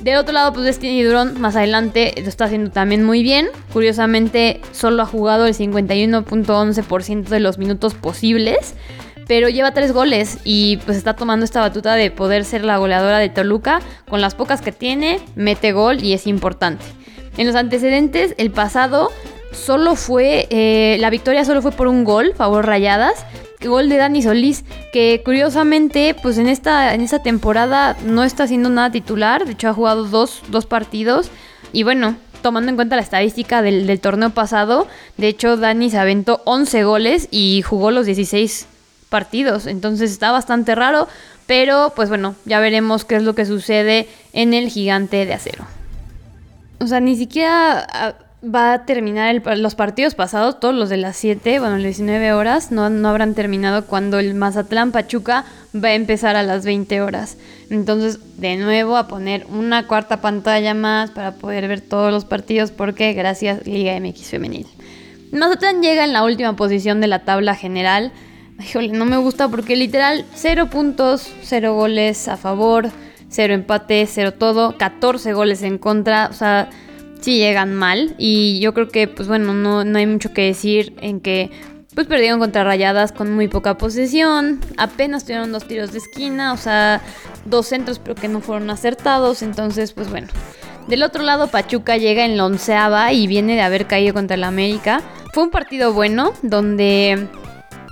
Del 0.00 0.16
otro 0.18 0.32
lado, 0.32 0.52
pues 0.52 0.64
Destiny 0.64 1.02
Durón 1.02 1.40
más 1.40 1.56
adelante 1.56 2.14
lo 2.16 2.28
está 2.28 2.44
haciendo 2.44 2.70
también 2.70 3.02
muy 3.04 3.22
bien. 3.22 3.48
Curiosamente, 3.72 4.60
solo 4.72 5.02
ha 5.02 5.06
jugado 5.06 5.46
el 5.46 5.54
51.11% 5.54 7.24
de 7.24 7.40
los 7.40 7.58
minutos 7.58 7.94
posibles. 7.94 8.74
Pero 9.26 9.48
lleva 9.48 9.72
tres 9.72 9.92
goles 9.92 10.38
y 10.44 10.76
pues 10.84 10.96
está 10.96 11.14
tomando 11.16 11.44
esta 11.44 11.60
batuta 11.60 11.94
de 11.94 12.12
poder 12.12 12.44
ser 12.44 12.64
la 12.64 12.76
goleadora 12.76 13.18
de 13.18 13.28
Toluca. 13.28 13.80
Con 14.08 14.20
las 14.20 14.36
pocas 14.36 14.62
que 14.62 14.70
tiene, 14.70 15.18
mete 15.34 15.72
gol 15.72 16.04
y 16.04 16.12
es 16.12 16.28
importante. 16.28 16.84
En 17.36 17.48
los 17.48 17.56
antecedentes, 17.56 18.34
el 18.38 18.52
pasado 18.52 19.10
solo 19.56 19.96
fue, 19.96 20.46
eh, 20.50 20.96
la 21.00 21.10
victoria 21.10 21.44
solo 21.44 21.62
fue 21.62 21.72
por 21.72 21.88
un 21.88 22.04
gol, 22.04 22.34
favor 22.36 22.66
Rayadas. 22.66 23.24
Gol 23.64 23.88
de 23.88 23.96
Dani 23.96 24.22
Solís, 24.22 24.64
que 24.92 25.22
curiosamente, 25.24 26.14
pues 26.22 26.38
en 26.38 26.46
esta, 26.46 26.94
en 26.94 27.00
esta 27.00 27.22
temporada 27.22 27.96
no 28.04 28.22
está 28.22 28.44
haciendo 28.44 28.68
nada 28.68 28.90
titular. 28.90 29.44
De 29.44 29.52
hecho, 29.52 29.68
ha 29.68 29.72
jugado 29.72 30.04
dos, 30.04 30.42
partidos. 30.68 31.30
Y 31.72 31.82
bueno, 31.82 32.16
tomando 32.42 32.70
en 32.70 32.76
cuenta 32.76 32.96
la 32.96 33.02
estadística 33.02 33.62
del, 33.62 33.86
del, 33.86 33.98
torneo 33.98 34.30
pasado, 34.30 34.86
de 35.16 35.28
hecho, 35.28 35.56
Dani 35.56 35.90
se 35.90 35.98
aventó 35.98 36.42
11 36.44 36.84
goles 36.84 37.28
y 37.30 37.62
jugó 37.62 37.90
los 37.90 38.06
16 38.06 38.66
partidos. 39.08 39.66
Entonces 39.66 40.10
está 40.12 40.30
bastante 40.32 40.74
raro. 40.74 41.08
Pero, 41.46 41.92
pues 41.94 42.08
bueno, 42.08 42.34
ya 42.44 42.60
veremos 42.60 43.04
qué 43.04 43.16
es 43.16 43.22
lo 43.22 43.34
que 43.34 43.46
sucede 43.46 44.08
en 44.32 44.52
el 44.52 44.68
gigante 44.68 45.24
de 45.24 45.32
acero. 45.32 45.64
O 46.80 46.86
sea, 46.86 47.00
ni 47.00 47.16
siquiera 47.16 48.16
va 48.54 48.72
a 48.72 48.84
terminar 48.84 49.42
los 49.56 49.74
partidos 49.74 50.14
pasados, 50.14 50.60
todos 50.60 50.74
los 50.74 50.88
de 50.88 50.96
las 50.96 51.16
7, 51.16 51.58
bueno, 51.58 51.76
las 51.76 51.84
19 51.84 52.32
horas, 52.32 52.70
no, 52.70 52.90
no 52.90 53.08
habrán 53.08 53.34
terminado 53.34 53.86
cuando 53.86 54.18
el 54.18 54.34
Mazatlán 54.34 54.92
Pachuca 54.92 55.44
va 55.74 55.88
a 55.88 55.94
empezar 55.94 56.36
a 56.36 56.42
las 56.42 56.64
20 56.64 57.00
horas. 57.00 57.36
Entonces, 57.70 58.20
de 58.38 58.56
nuevo, 58.56 58.96
a 58.96 59.08
poner 59.08 59.46
una 59.50 59.86
cuarta 59.86 60.20
pantalla 60.20 60.74
más 60.74 61.10
para 61.10 61.32
poder 61.32 61.66
ver 61.66 61.80
todos 61.80 62.12
los 62.12 62.24
partidos, 62.24 62.70
porque 62.70 63.12
gracias 63.14 63.66
Liga 63.66 63.98
MX 63.98 64.30
Femenil. 64.30 64.66
Mazatlán 65.32 65.82
llega 65.82 66.04
en 66.04 66.12
la 66.12 66.22
última 66.22 66.54
posición 66.54 67.00
de 67.00 67.08
la 67.08 67.24
tabla 67.24 67.54
general. 67.54 68.12
Híjole, 68.60 68.88
no 68.88 69.04
me 69.04 69.16
gusta 69.16 69.48
porque 69.48 69.76
literal 69.76 70.24
0 70.34 70.70
puntos, 70.70 71.30
0 71.42 71.74
goles 71.74 72.28
a 72.28 72.36
favor, 72.36 72.90
0 73.28 73.54
empate, 73.54 74.06
0 74.06 74.34
todo, 74.34 74.78
14 74.78 75.32
goles 75.32 75.62
en 75.62 75.78
contra, 75.78 76.28
o 76.30 76.32
sea 76.32 76.70
sí 77.20 77.38
llegan 77.38 77.74
mal. 77.74 78.14
Y 78.18 78.60
yo 78.60 78.74
creo 78.74 78.88
que, 78.88 79.08
pues 79.08 79.28
bueno, 79.28 79.54
no, 79.54 79.84
no 79.84 79.98
hay 79.98 80.06
mucho 80.06 80.32
que 80.32 80.42
decir 80.42 80.94
en 81.00 81.20
que 81.20 81.50
pues 81.94 82.06
perdieron 82.06 82.38
contra 82.38 82.62
Rayadas 82.62 83.10
con 83.10 83.32
muy 83.34 83.48
poca 83.48 83.78
posesión, 83.78 84.60
apenas 84.76 85.24
tuvieron 85.24 85.50
dos 85.50 85.66
tiros 85.66 85.92
de 85.92 85.98
esquina, 85.98 86.52
o 86.52 86.58
sea, 86.58 87.00
dos 87.46 87.68
centros 87.68 87.98
pero 87.98 88.14
que 88.14 88.28
no 88.28 88.42
fueron 88.42 88.68
acertados, 88.68 89.40
entonces 89.40 89.92
pues 89.92 90.10
bueno. 90.10 90.28
Del 90.88 91.02
otro 91.02 91.22
lado 91.22 91.48
Pachuca 91.48 91.96
llega 91.96 92.26
en 92.26 92.36
la 92.36 92.44
onceava 92.44 93.14
y 93.14 93.26
viene 93.26 93.54
de 93.54 93.62
haber 93.62 93.86
caído 93.86 94.12
contra 94.12 94.34
el 94.34 94.44
América. 94.44 95.00
Fue 95.32 95.42
un 95.42 95.50
partido 95.50 95.94
bueno 95.94 96.34
donde 96.42 97.28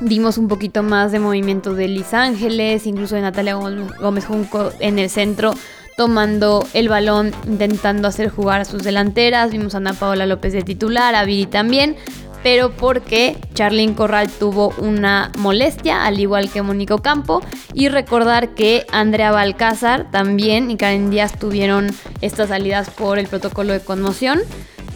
Vimos 0.00 0.38
un 0.38 0.48
poquito 0.48 0.82
más 0.82 1.12
de 1.12 1.20
movimiento 1.20 1.74
de 1.74 1.88
Liz 1.88 2.14
Ángeles, 2.14 2.86
incluso 2.86 3.14
de 3.14 3.22
Natalia 3.22 3.54
Gómez 3.54 4.26
Junco 4.26 4.72
en 4.80 4.98
el 4.98 5.08
centro, 5.08 5.54
tomando 5.96 6.66
el 6.74 6.88
balón, 6.88 7.32
intentando 7.46 8.08
hacer 8.08 8.28
jugar 8.28 8.60
a 8.60 8.64
sus 8.64 8.82
delanteras. 8.82 9.50
Vimos 9.50 9.74
a 9.74 9.78
Ana 9.78 9.94
Paola 9.94 10.26
López 10.26 10.52
de 10.52 10.62
titular, 10.62 11.14
a 11.14 11.24
Viri 11.24 11.46
también, 11.46 11.96
pero 12.42 12.72
porque 12.72 13.38
Charlyn 13.54 13.94
Corral 13.94 14.28
tuvo 14.30 14.74
una 14.78 15.32
molestia, 15.38 16.04
al 16.04 16.20
igual 16.20 16.50
que 16.50 16.62
Mónico 16.62 16.98
Campo. 16.98 17.40
Y 17.72 17.88
recordar 17.88 18.54
que 18.54 18.86
Andrea 18.92 19.30
Balcázar 19.32 20.10
también 20.10 20.70
y 20.70 20.76
Karen 20.76 21.10
Díaz 21.10 21.38
tuvieron 21.38 21.88
estas 22.20 22.50
salidas 22.50 22.90
por 22.90 23.18
el 23.18 23.28
protocolo 23.28 23.72
de 23.72 23.80
conmoción. 23.80 24.40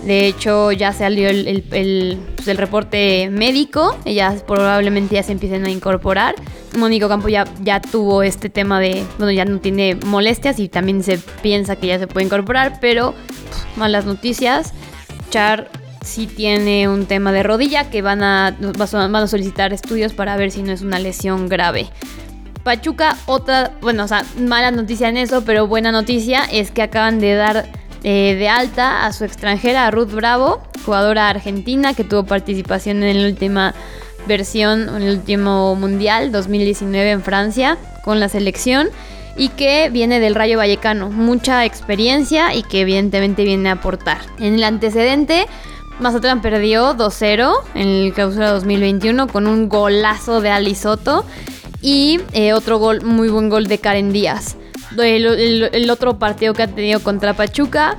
De 0.04 0.26
hecho, 0.26 0.70
ya 0.70 0.92
salió 0.92 1.28
el, 1.28 1.64
pues, 1.68 2.46
el, 2.46 2.56
reporte 2.56 3.28
médico. 3.30 3.96
Ellas 4.04 4.44
probablemente 4.46 5.16
ya 5.16 5.22
se 5.22 5.32
empiecen 5.32 5.64
a 5.66 5.70
incorporar. 5.70 6.34
Mónico 6.76 7.08
Campo 7.08 7.28
ya, 7.28 7.44
ya 7.62 7.80
tuvo 7.80 8.22
este 8.22 8.48
tema 8.48 8.78
de, 8.78 9.04
bueno, 9.18 9.32
ya 9.32 9.44
no 9.44 9.58
tiene 9.58 9.96
molestias 10.06 10.60
y 10.60 10.68
también 10.68 11.02
se 11.02 11.18
piensa 11.42 11.76
que 11.76 11.88
ya 11.88 11.98
se 11.98 12.06
puede 12.06 12.26
incorporar, 12.26 12.78
pero 12.80 13.14
malas 13.76 14.04
noticias. 14.04 14.72
Char 15.30 15.68
sí 16.02 16.26
tiene 16.26 16.88
un 16.88 17.06
tema 17.06 17.32
de 17.32 17.42
rodilla 17.42 17.90
que 17.90 18.00
van 18.00 18.22
a, 18.22 18.56
van 18.58 19.16
a 19.16 19.26
solicitar 19.26 19.72
estudios 19.72 20.12
para 20.12 20.36
ver 20.36 20.50
si 20.50 20.62
no 20.62 20.72
es 20.72 20.82
una 20.82 20.98
lesión 20.98 21.48
grave. 21.48 21.88
Pachuca, 22.62 23.16
otra, 23.26 23.72
bueno, 23.80 24.04
o 24.04 24.08
sea, 24.08 24.24
mala 24.38 24.70
noticia 24.70 25.08
en 25.08 25.16
eso, 25.16 25.42
pero 25.44 25.66
buena 25.66 25.90
noticia 25.90 26.44
es 26.44 26.70
que 26.70 26.82
acaban 26.82 27.18
de 27.18 27.34
dar 27.34 27.66
eh, 28.04 28.36
de 28.38 28.48
alta 28.48 29.06
a 29.06 29.12
su 29.12 29.24
extranjera, 29.24 29.90
Ruth 29.90 30.12
Bravo, 30.12 30.62
jugadora 30.84 31.28
argentina 31.28 31.94
que 31.94 32.04
tuvo 32.04 32.24
participación 32.24 33.02
en 33.02 33.22
la 33.22 33.28
última 33.28 33.74
versión, 34.26 34.88
en 34.88 35.02
el 35.02 35.18
último 35.18 35.74
Mundial 35.74 36.30
2019 36.32 37.10
en 37.10 37.22
Francia 37.22 37.78
con 38.04 38.20
la 38.20 38.28
selección 38.28 38.88
y 39.36 39.48
que 39.50 39.88
viene 39.90 40.20
del 40.20 40.34
Rayo 40.34 40.58
Vallecano. 40.58 41.10
Mucha 41.10 41.64
experiencia 41.64 42.54
y 42.54 42.62
que 42.62 42.80
evidentemente 42.80 43.44
viene 43.44 43.68
a 43.70 43.72
aportar. 43.72 44.18
En 44.38 44.54
el 44.54 44.64
antecedente, 44.64 45.46
Mazatlán 46.00 46.42
perdió 46.42 46.96
2-0 46.96 47.54
en 47.74 47.88
el 47.88 48.12
clausura 48.12 48.50
2021 48.50 49.28
con 49.28 49.46
un 49.46 49.68
golazo 49.68 50.40
de 50.40 50.50
Ali 50.50 50.74
Soto 50.74 51.24
y 51.80 52.20
eh, 52.32 52.52
otro 52.52 52.78
gol, 52.78 53.02
muy 53.02 53.28
buen 53.28 53.48
gol 53.48 53.66
de 53.66 53.78
Karen 53.78 54.12
Díaz. 54.12 54.56
El, 54.96 55.90
otro 55.90 56.18
partido 56.18 56.54
que 56.54 56.62
ha 56.62 56.68
tenido 56.68 57.00
contra 57.00 57.34
Pachuca, 57.34 57.98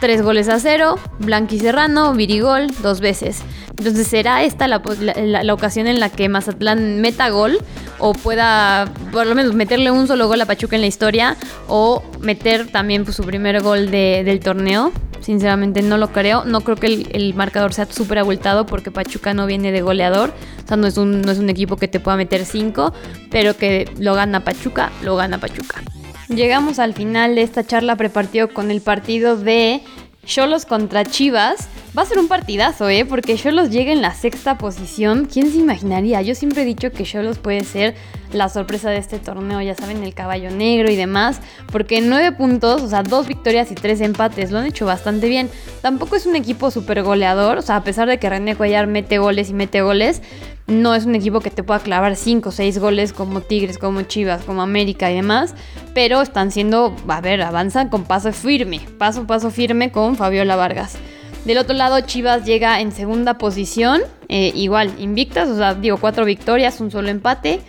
tres 0.00 0.22
goles 0.22 0.48
a 0.48 0.58
cero, 0.60 0.96
Blanqui 1.18 1.58
Serrano, 1.58 2.12
Virigol, 2.14 2.68
dos 2.82 3.00
veces. 3.00 3.42
Entonces 3.70 4.08
será 4.08 4.42
esta 4.42 4.66
la, 4.66 5.54
ocasión 5.54 5.86
en 5.86 6.00
la 6.00 6.10
que 6.10 6.28
Mazatlán 6.28 7.00
meta 7.00 7.28
gol 7.30 7.58
o 7.98 8.12
pueda 8.12 8.92
por 9.12 9.26
lo 9.26 9.34
menos 9.34 9.54
meterle 9.54 9.90
un 9.90 10.08
solo 10.08 10.26
gol 10.26 10.40
a 10.40 10.46
Pachuca 10.46 10.76
en 10.76 10.82
la 10.82 10.88
historia 10.88 11.36
o 11.68 12.02
meter 12.20 12.66
también 12.70 13.04
pues, 13.04 13.16
su 13.16 13.22
primer 13.22 13.62
gol 13.62 13.90
del 13.90 14.40
torneo. 14.40 14.92
Sinceramente 15.20 15.82
no 15.82 15.96
lo 15.98 16.12
creo. 16.12 16.44
No 16.44 16.62
creo 16.62 16.76
que 16.76 16.86
el, 16.86 17.34
marcador 17.34 17.72
sea 17.72 17.86
súper 17.86 18.18
abultado 18.18 18.66
porque 18.66 18.90
Pachuca 18.90 19.34
no 19.34 19.46
viene 19.46 19.72
de 19.72 19.82
goleador. 19.82 20.32
O 20.64 20.68
sea, 20.68 20.76
no 20.76 20.86
es, 20.86 20.96
un, 20.96 21.22
no 21.22 21.30
es 21.30 21.38
un 21.38 21.50
equipo 21.50 21.76
que 21.76 21.86
te 21.86 22.00
pueda 22.00 22.16
meter 22.16 22.44
cinco, 22.44 22.92
pero 23.30 23.56
que 23.56 23.90
lo 23.98 24.14
gana 24.14 24.42
Pachuca, 24.42 24.90
lo 25.02 25.16
gana 25.16 25.38
Pachuca. 25.38 25.82
Llegamos 26.28 26.78
al 26.78 26.92
final 26.92 27.34
de 27.36 27.42
esta 27.42 27.64
charla 27.64 27.96
prepartido 27.96 28.52
con 28.52 28.70
el 28.70 28.82
partido 28.82 29.36
de 29.36 29.80
Cholos 30.26 30.66
contra 30.66 31.06
Chivas. 31.06 31.68
Va 31.98 32.02
a 32.02 32.06
ser 32.06 32.20
un 32.20 32.28
partidazo, 32.28 32.88
¿eh? 32.88 33.04
Porque 33.04 33.34
Cholos 33.34 33.70
llega 33.70 33.90
en 33.90 34.02
la 34.02 34.14
sexta 34.14 34.56
posición. 34.56 35.24
¿Quién 35.24 35.50
se 35.50 35.58
imaginaría? 35.58 36.22
Yo 36.22 36.36
siempre 36.36 36.62
he 36.62 36.64
dicho 36.64 36.92
que 36.92 37.02
Cholos 37.02 37.40
puede 37.40 37.64
ser 37.64 37.96
la 38.32 38.48
sorpresa 38.48 38.88
de 38.88 38.98
este 38.98 39.18
torneo, 39.18 39.60
ya 39.62 39.74
saben, 39.74 40.04
el 40.04 40.14
caballo 40.14 40.52
negro 40.52 40.92
y 40.92 40.94
demás. 40.94 41.40
Porque 41.72 42.00
nueve 42.00 42.30
puntos, 42.30 42.82
o 42.82 42.88
sea, 42.88 43.02
dos 43.02 43.26
victorias 43.26 43.72
y 43.72 43.74
tres 43.74 44.00
empates, 44.00 44.52
lo 44.52 44.58
han 44.58 44.66
hecho 44.66 44.86
bastante 44.86 45.28
bien. 45.28 45.50
Tampoco 45.82 46.14
es 46.14 46.24
un 46.24 46.36
equipo 46.36 46.70
súper 46.70 47.02
goleador, 47.02 47.58
o 47.58 47.62
sea, 47.62 47.74
a 47.74 47.82
pesar 47.82 48.06
de 48.06 48.20
que 48.20 48.30
René 48.30 48.54
Cuellar 48.54 48.86
mete 48.86 49.18
goles 49.18 49.50
y 49.50 49.54
mete 49.54 49.82
goles, 49.82 50.22
no 50.68 50.94
es 50.94 51.04
un 51.04 51.16
equipo 51.16 51.40
que 51.40 51.50
te 51.50 51.64
pueda 51.64 51.80
clavar 51.80 52.14
5 52.14 52.48
o 52.48 52.52
6 52.52 52.78
goles 52.78 53.12
como 53.12 53.40
Tigres, 53.40 53.76
como 53.76 54.02
Chivas, 54.02 54.44
como 54.44 54.62
América 54.62 55.10
y 55.10 55.16
demás, 55.16 55.56
pero 55.94 56.22
están 56.22 56.52
siendo, 56.52 56.94
a 57.08 57.20
ver, 57.20 57.42
avanzan 57.42 57.88
con 57.88 58.04
paso 58.04 58.32
firme, 58.32 58.82
paso 58.98 59.26
paso 59.26 59.50
firme 59.50 59.90
con 59.90 60.14
Fabiola 60.14 60.54
Vargas. 60.54 60.96
Del 61.48 61.56
otro 61.56 61.74
lado, 61.74 61.98
Chivas 62.02 62.44
llega 62.44 62.78
en 62.78 62.92
segunda 62.92 63.38
posición, 63.38 64.02
eh, 64.28 64.52
igual, 64.54 64.92
invictas, 64.98 65.48
o 65.48 65.56
sea, 65.56 65.72
digo, 65.72 65.96
4 65.96 66.26
victorias, 66.26 66.78
un 66.78 66.90
solo 66.90 67.08
empate, 67.08 67.60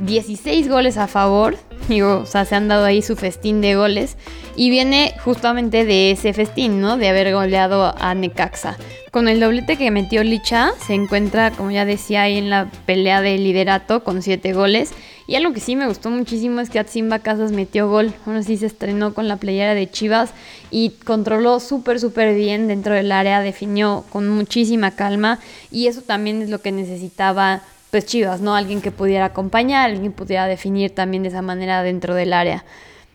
16 0.00 0.68
goles 0.68 0.96
a 0.96 1.06
favor, 1.06 1.56
digo, 1.88 2.18
o 2.18 2.26
sea, 2.26 2.44
se 2.44 2.54
han 2.54 2.68
dado 2.68 2.84
ahí 2.84 3.02
su 3.02 3.16
festín 3.16 3.60
de 3.60 3.76
goles, 3.76 4.16
y 4.56 4.70
viene 4.70 5.14
justamente 5.24 5.84
de 5.84 6.10
ese 6.10 6.32
festín, 6.32 6.80
¿no? 6.80 6.96
De 6.96 7.08
haber 7.08 7.32
goleado 7.32 7.94
a 7.98 8.14
Necaxa. 8.14 8.76
Con 9.10 9.28
el 9.28 9.38
doblete 9.40 9.76
que 9.76 9.90
metió 9.90 10.24
Licha, 10.24 10.72
se 10.84 10.94
encuentra, 10.94 11.52
como 11.52 11.70
ya 11.70 11.84
decía, 11.84 12.22
ahí 12.22 12.36
en 12.36 12.50
la 12.50 12.70
pelea 12.86 13.20
de 13.20 13.38
liderato 13.38 14.02
con 14.02 14.22
7 14.22 14.52
goles. 14.52 14.90
Y 15.26 15.36
algo 15.36 15.52
que 15.54 15.60
sí 15.60 15.76
me 15.76 15.86
gustó 15.86 16.10
muchísimo 16.10 16.60
es 16.60 16.68
que 16.68 16.78
Atsimba 16.78 17.20
Casas 17.20 17.52
metió 17.52 17.88
gol. 17.88 18.12
Bueno, 18.26 18.42
sí 18.42 18.56
se 18.56 18.66
estrenó 18.66 19.14
con 19.14 19.28
la 19.28 19.36
playera 19.36 19.74
de 19.74 19.88
Chivas 19.88 20.30
y 20.70 20.90
controló 21.04 21.60
súper, 21.60 21.98
súper 22.00 22.34
bien 22.34 22.68
dentro 22.68 22.92
del 22.92 23.10
área, 23.10 23.40
definió 23.40 24.04
con 24.10 24.28
muchísima 24.28 24.90
calma. 24.90 25.38
Y 25.70 25.86
eso 25.86 26.02
también 26.02 26.42
es 26.42 26.50
lo 26.50 26.60
que 26.60 26.72
necesitaba 26.72 27.62
pues 27.94 28.06
Chivas, 28.06 28.40
¿no? 28.40 28.56
Alguien 28.56 28.80
que 28.80 28.90
pudiera 28.90 29.26
acompañar, 29.26 29.84
alguien 29.84 30.10
que 30.10 30.10
pudiera 30.10 30.48
definir 30.48 30.90
también 30.90 31.22
de 31.22 31.28
esa 31.28 31.42
manera 31.42 31.84
dentro 31.84 32.16
del 32.16 32.32
área. 32.32 32.64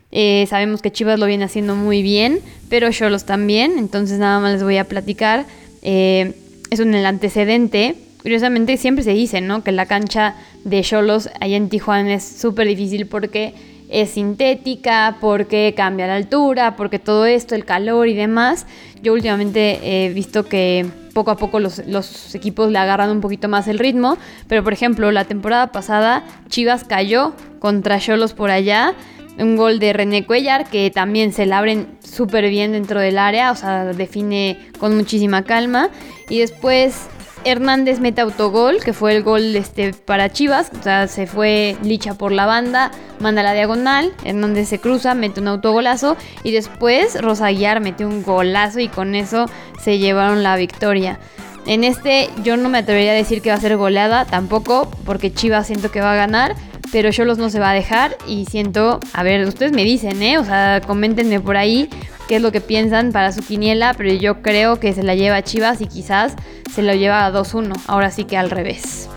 Eh, 0.09 0.45
sabemos 0.49 0.81
que 0.81 0.89
Chivas 0.89 1.19
lo 1.19 1.25
viene 1.25 1.43
haciendo 1.43 1.75
muy 1.75 2.01
bien, 2.01 2.39
pero 2.69 2.89
Cholos 2.89 3.25
también. 3.25 3.77
Entonces 3.77 4.19
nada 4.19 4.39
más 4.39 4.53
les 4.53 4.63
voy 4.63 4.77
a 4.77 4.85
platicar 4.85 5.45
eh, 5.81 6.31
es 6.71 6.79
un 6.79 6.95
el 6.95 7.05
antecedente. 7.05 7.95
Curiosamente 8.21 8.77
siempre 8.77 9.03
se 9.03 9.11
dice, 9.11 9.41
¿no? 9.41 9.65
Que 9.65 9.73
la 9.73 9.85
cancha 9.85 10.35
de 10.63 10.81
Cholos 10.81 11.29
allá 11.41 11.57
en 11.57 11.67
Tijuana 11.67 12.13
es 12.13 12.23
súper 12.23 12.65
difícil 12.65 13.05
porque 13.05 13.53
es 13.89 14.11
sintética, 14.11 15.17
porque 15.19 15.73
cambia 15.75 16.07
la 16.07 16.15
altura, 16.15 16.77
porque 16.77 16.99
todo 16.99 17.25
esto, 17.25 17.53
el 17.53 17.65
calor 17.65 18.07
y 18.07 18.13
demás. 18.13 18.65
Yo 19.03 19.11
últimamente 19.11 20.05
he 20.05 20.13
visto 20.13 20.45
que 20.45 20.85
poco 21.19 21.31
a 21.31 21.35
poco 21.35 21.59
los, 21.59 22.33
equipos 22.33 22.71
le 22.71 22.77
agarran 22.77 23.09
un 23.09 23.19
poquito 23.19 23.49
más 23.49 23.67
el 23.67 23.77
ritmo, 23.77 24.17
pero 24.47 24.63
por 24.63 24.71
ejemplo 24.71 25.11
la 25.11 25.25
temporada 25.25 25.67
pasada 25.73 26.23
Chivas 26.47 26.85
cayó 26.85 27.33
contra 27.59 27.99
Cholos 27.99 28.31
por 28.31 28.51
allá 28.51 28.93
un 29.37 29.57
gol 29.57 29.79
de 29.79 29.91
René 29.91 30.25
Cuellar 30.25 30.69
que 30.69 30.89
también 30.91 31.33
se 31.33 31.45
la 31.45 31.57
abren 31.57 31.87
súper 31.99 32.49
bien 32.49 32.71
dentro 32.71 33.01
del 33.01 33.17
área, 33.17 33.51
o 33.51 33.55
sea, 33.57 33.83
define 33.83 34.57
con 34.79 34.95
muchísima 34.95 35.43
calma. 35.43 35.89
Y 36.29 36.39
después 36.39 37.07
Hernández 37.45 37.99
mete 37.99 38.21
autogol, 38.21 38.79
que 38.83 38.93
fue 38.93 39.15
el 39.15 39.23
gol 39.23 39.55
este, 39.55 39.93
para 39.93 40.29
Chivas, 40.29 40.71
o 40.77 40.83
sea, 40.83 41.07
se 41.07 41.27
fue 41.27 41.77
Licha 41.83 42.13
por 42.13 42.31
la 42.31 42.45
banda, 42.45 42.91
manda 43.19 43.43
la 43.43 43.53
diagonal, 43.53 44.13
Hernández 44.23 44.69
se 44.69 44.79
cruza, 44.79 45.13
mete 45.13 45.39
un 45.39 45.47
autogolazo 45.47 46.17
y 46.43 46.51
después 46.51 47.21
Rosa 47.21 47.47
Aguiar 47.47 47.79
mete 47.79 48.05
un 48.05 48.23
golazo 48.23 48.79
y 48.79 48.87
con 48.87 49.15
eso 49.15 49.45
se 49.81 49.97
llevaron 49.97 50.43
la 50.43 50.55
victoria. 50.55 51.19
En 51.65 51.83
este 51.83 52.29
yo 52.43 52.57
no 52.57 52.69
me 52.69 52.79
atrevería 52.79 53.11
a 53.11 53.15
decir 53.15 53.41
que 53.41 53.49
va 53.49 53.55
a 53.55 53.61
ser 53.61 53.77
goleada 53.77 54.25
tampoco, 54.25 54.89
porque 55.05 55.33
Chivas 55.33 55.67
siento 55.67 55.91
que 55.91 56.01
va 56.01 56.13
a 56.13 56.17
ganar, 56.17 56.55
pero 56.91 57.11
Cholos 57.11 57.37
no 57.37 57.49
se 57.49 57.59
va 57.59 57.71
a 57.71 57.73
dejar 57.73 58.17
y 58.27 58.45
siento, 58.45 58.99
a 59.13 59.23
ver, 59.23 59.45
ustedes 59.47 59.71
me 59.71 59.83
dicen, 59.83 60.21
¿eh? 60.21 60.37
O 60.37 60.45
sea, 60.45 60.81
coméntenme 60.85 61.39
por 61.39 61.57
ahí 61.57 61.89
qué 62.27 62.37
es 62.37 62.41
lo 62.41 62.51
que 62.51 62.61
piensan 62.61 63.11
para 63.11 63.31
su 63.31 63.41
quiniela, 63.41 63.93
pero 63.95 64.13
yo 64.13 64.41
creo 64.41 64.79
que 64.79 64.93
se 64.93 65.03
la 65.03 65.15
lleva 65.15 65.37
a 65.37 65.43
Chivas 65.43 65.81
y 65.81 65.87
quizás 65.87 66.35
se 66.73 66.81
lo 66.81 66.93
lleva 66.93 67.25
a 67.25 67.31
2-1, 67.31 67.73
ahora 67.87 68.11
sí 68.11 68.25
que 68.25 68.37
al 68.37 68.49
revés. 68.49 69.09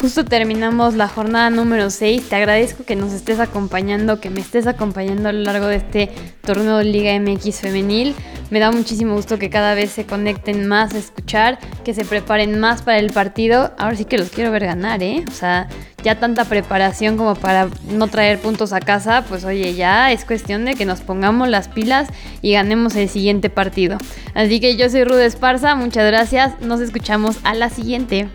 Justo 0.00 0.26
terminamos 0.26 0.94
la 0.94 1.08
jornada 1.08 1.48
número 1.48 1.88
6. 1.88 2.28
Te 2.28 2.36
agradezco 2.36 2.84
que 2.84 2.96
nos 2.96 3.12
estés 3.14 3.40
acompañando, 3.40 4.20
que 4.20 4.28
me 4.28 4.40
estés 4.40 4.66
acompañando 4.66 5.30
a 5.30 5.32
lo 5.32 5.40
largo 5.40 5.66
de 5.66 5.76
este 5.76 6.10
torneo 6.42 6.82
Liga 6.82 7.18
MX 7.18 7.60
femenil. 7.60 8.14
Me 8.50 8.60
da 8.60 8.70
muchísimo 8.70 9.14
gusto 9.14 9.38
que 9.38 9.48
cada 9.48 9.74
vez 9.74 9.90
se 9.90 10.04
conecten 10.04 10.68
más 10.68 10.94
escuchar, 10.94 11.58
que 11.82 11.94
se 11.94 12.04
preparen 12.04 12.60
más 12.60 12.82
para 12.82 12.98
el 12.98 13.10
partido. 13.10 13.72
Ahora 13.78 13.96
sí 13.96 14.04
que 14.04 14.18
los 14.18 14.28
quiero 14.28 14.50
ver 14.50 14.66
ganar, 14.66 15.02
¿eh? 15.02 15.24
O 15.28 15.32
sea, 15.32 15.66
ya 16.04 16.20
tanta 16.20 16.44
preparación 16.44 17.16
como 17.16 17.34
para 17.34 17.68
no 17.90 18.06
traer 18.08 18.38
puntos 18.38 18.74
a 18.74 18.80
casa, 18.80 19.24
pues 19.26 19.44
oye, 19.44 19.74
ya 19.74 20.12
es 20.12 20.26
cuestión 20.26 20.66
de 20.66 20.74
que 20.74 20.84
nos 20.84 21.00
pongamos 21.00 21.48
las 21.48 21.68
pilas 21.68 22.08
y 22.42 22.52
ganemos 22.52 22.94
el 22.96 23.08
siguiente 23.08 23.48
partido. 23.48 23.96
Así 24.34 24.60
que 24.60 24.76
yo 24.76 24.90
soy 24.90 25.04
Rude 25.04 25.24
Esparza, 25.24 25.74
muchas 25.74 26.06
gracias, 26.06 26.60
nos 26.60 26.80
escuchamos 26.80 27.38
a 27.44 27.54
la 27.54 27.70
siguiente. 27.70 28.28